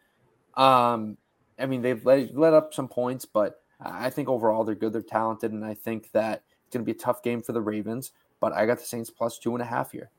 [0.54, 1.16] Um,
[1.58, 5.02] I mean, they've let, let up some points, but I think overall they're good, they're
[5.02, 8.12] talented, and I think that it's going to be a tough game for the Ravens.
[8.40, 10.10] But I got the Saints plus two and a half here.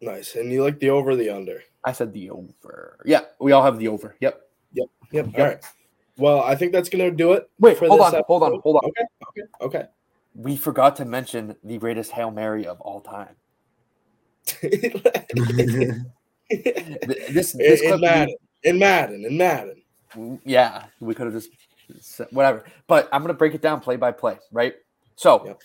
[0.00, 0.34] Nice.
[0.36, 1.62] And you like the over the under?
[1.84, 2.98] I said the over.
[3.04, 4.16] Yeah, we all have the over.
[4.20, 4.40] Yep.
[4.72, 4.86] Yep.
[5.12, 5.26] Yep.
[5.38, 5.64] All right.
[6.16, 7.48] Well, I think that's to do it.
[7.58, 8.84] Wait, for hold on, hold on, hold on.
[8.84, 9.04] Okay.
[9.28, 9.48] Okay.
[9.60, 9.88] Okay.
[10.34, 13.34] We forgot to mention the greatest Hail Mary of all time.
[14.60, 15.94] Th-
[16.50, 19.82] This, in, this in clip, Madden, in Madden, in Madden.
[20.14, 21.50] Mm, yeah, we could have just
[22.00, 22.64] said- whatever.
[22.86, 24.74] But I'm gonna break it down play by play, right?
[25.16, 25.60] So, Yep.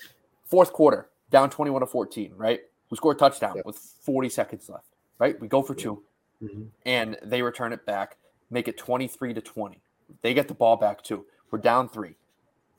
[0.45, 2.61] fourth quarter, down 21 to 14, right?
[2.89, 3.65] We score a touchdown Yep.
[3.65, 5.39] with 40 seconds left, right?
[5.39, 6.03] We go for two,
[6.41, 6.69] Mhm.
[6.85, 8.17] and they return it back,
[8.49, 9.81] make it 23 to 20.
[10.21, 11.25] They get the ball back too.
[11.51, 12.15] We're down three,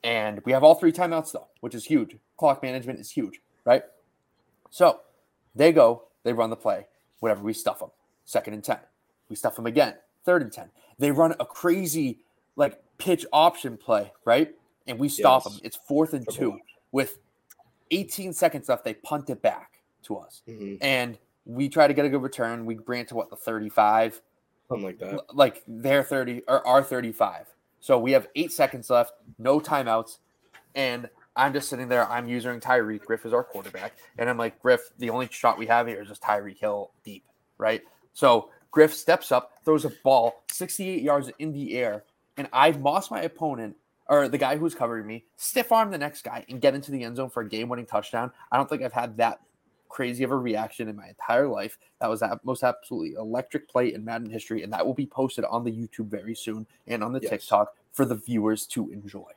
[0.02, 2.16] and we have all three timeouts though, which is huge.
[2.36, 3.84] Clock management is huge, right?
[4.70, 5.00] So
[5.54, 6.86] they go, they run the play,
[7.20, 7.42] whatever.
[7.42, 7.90] We stuff them.
[8.24, 8.80] Second and 10.
[9.28, 9.96] We stuff them again.
[10.24, 10.70] Third and 10.
[10.98, 12.20] They run a crazy,
[12.56, 14.56] like, pitch option play, right?
[14.86, 15.52] And we stop Yes.
[15.54, 15.60] them.
[15.64, 16.60] It's fourth and two.
[16.92, 17.18] With
[17.90, 20.42] 18 seconds left, they punt it back to us.
[20.48, 20.78] Mhm.
[20.80, 22.66] And we try to get a good return.
[22.66, 24.20] We bring it to what, the 35?
[24.68, 25.34] Something like that.
[25.34, 27.54] Like their 30 or our 35.
[27.80, 30.18] So we have eight seconds left, no timeouts.
[30.74, 32.08] And I'm just sitting there.
[32.08, 33.04] I'm using Tyreek.
[33.04, 33.94] Griff is our quarterback.
[34.18, 37.24] And I'm like, Griff, the only shot we have here is just Tyreek Hill deep,
[37.58, 37.82] right?
[38.12, 42.04] So Griff steps up, throws a ball 68 yards in the air.
[42.36, 43.76] And I've mossed my opponent
[44.08, 47.04] or the guy who's covering me, stiff arm the next guy and get into the
[47.04, 48.32] end zone for a game winning touchdown.
[48.50, 49.40] I don't think I've had that
[49.90, 51.76] crazy of a reaction in my entire life.
[52.00, 54.62] That was the most absolutely electric play in Madden history.
[54.62, 57.30] And that will be posted on the YouTube very soon and on the Yes.
[57.30, 59.30] TikTok for the viewers to enjoy.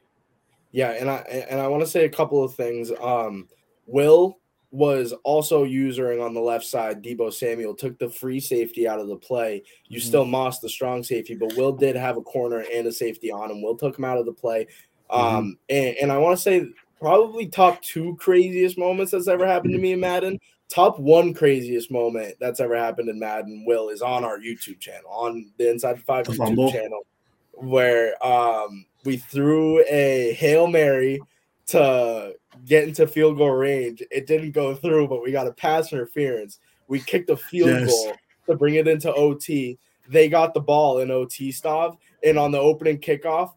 [0.71, 1.17] Yeah, and I
[1.49, 2.91] and I want to say a couple of things.
[3.01, 3.47] Um,
[3.85, 4.39] Will
[4.71, 7.03] was also usering on the left side.
[7.03, 9.61] Deebo Samuel took the free safety out of the play.
[9.87, 10.03] You Mhm.
[10.03, 13.51] still mossed the strong safety, but Will did have a corner and a safety on
[13.51, 13.61] him.
[13.61, 14.65] Will took him out of the play.
[15.11, 16.65] Um, and, and I want to say
[17.03, 20.39] probably top two craziest moments that's ever happened to me in Madden.
[20.69, 25.09] Top one craziest moment that's ever happened in Madden, Will, is on our YouTube channel,
[25.11, 26.71] on the Inside Five The YouTube fumble?
[26.71, 27.05] channel,
[27.51, 31.21] where um we threw a Hail Mary
[31.67, 32.33] to
[32.65, 34.01] get into field goal range.
[34.09, 36.59] It didn't go through, but we got a pass interference.
[36.87, 37.85] We kicked a field Yes.
[37.89, 38.15] goal
[38.49, 39.77] to bring it into OT.
[40.07, 43.51] They got the ball in OT stop, and on the opening kickoff,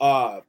[0.00, 0.40] uh,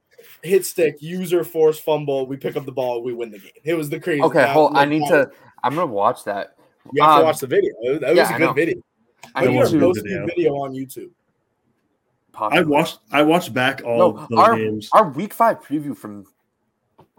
[0.44, 2.26] hit stick, user force fumble.
[2.28, 3.52] We pick up the ball, we win the game.
[3.64, 4.22] It was the crazy.
[4.22, 4.76] Okay, that- hold.
[4.76, 5.32] I need that to.
[5.64, 6.56] I'm gonna watch that.
[6.94, 7.72] You have to um, watch the video.
[8.00, 8.54] That was yeah, a I good know.
[8.54, 8.82] video.
[9.36, 10.54] I Put It need was a your good most video.
[10.56, 11.10] on YouTube.
[12.32, 14.90] pop I watched I watched back all No, those our games.
[14.94, 16.26] our week five preview from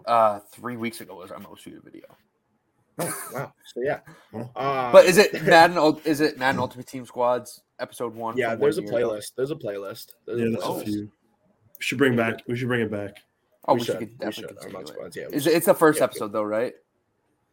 [0.05, 2.05] uh three weeks ago was our most viewed video.
[2.99, 3.53] Oh, wow.
[3.73, 3.99] So yeah.
[4.55, 5.77] Uh, But is it Madden?
[5.77, 8.35] Ul- Is it Madden Ultimate Team Squads episode one?
[8.37, 9.09] Yeah, from there's a one year ago?
[9.13, 9.31] playlist.
[9.37, 10.07] There's a playlist.
[10.25, 11.09] There's yeah, a there's a playlist.
[11.81, 11.97] Few.
[11.97, 12.41] We should bring back.
[12.47, 13.17] We should bring it back.
[13.67, 13.99] Oh, We we, should, should.
[14.01, 14.43] We definitely should.
[14.43, 14.87] Our continue mod it.
[14.93, 15.53] squads, yeah, we Is should.
[15.53, 16.73] it, it's the first Yeah, episode though, right?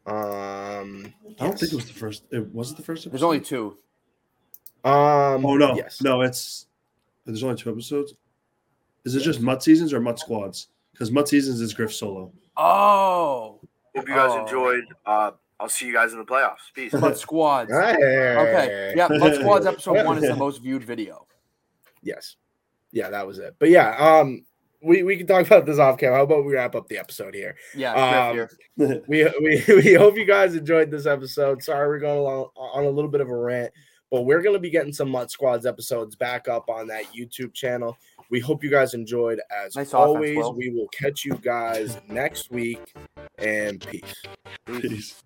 [0.06, 2.24] Um, I don't think it was the first.
[2.30, 3.02] It was it the first.
[3.06, 3.12] Episode?
[3.12, 3.76] There's only two.
[4.84, 6.00] Um, Oh no, Yes.
[6.02, 6.66] no, it's
[7.26, 8.14] there's only two episodes.
[9.04, 10.68] Is it just Mutt seasons or Mutt squads?
[10.92, 12.32] Because Mutt seasons is Griff solo.
[12.56, 13.60] Oh,
[13.94, 14.42] Hope you guys Oh.
[14.44, 14.84] enjoyed.
[15.04, 16.72] Uh, I'll see you guys in the playoffs.
[16.72, 16.92] Peace.
[16.92, 17.70] Mud Squads.
[17.72, 17.94] Hey.
[17.96, 21.26] Okay, yeah, Mud Squads episode one is the most viewed video.
[22.02, 22.36] Yes.
[22.92, 23.56] Yeah, that was it.
[23.58, 24.44] But yeah, um,
[24.82, 26.16] we, we can talk about this off camera.
[26.18, 27.56] How about we wrap up the episode here?
[27.74, 28.50] Yeah, Um, here.
[29.08, 31.62] we, we we hope you guys enjoyed this episode.
[31.62, 33.72] Sorry we're going along on a little bit of a rant,
[34.10, 37.96] but we're gonna be getting some Mutt Squads episodes back up on that YouTube channel.
[38.30, 39.40] We hope you guys enjoyed.
[39.50, 40.54] As Nice always, Will.
[40.54, 42.94] we will catch you guys next week
[43.38, 44.22] and peace.
[44.66, 45.22] Peace.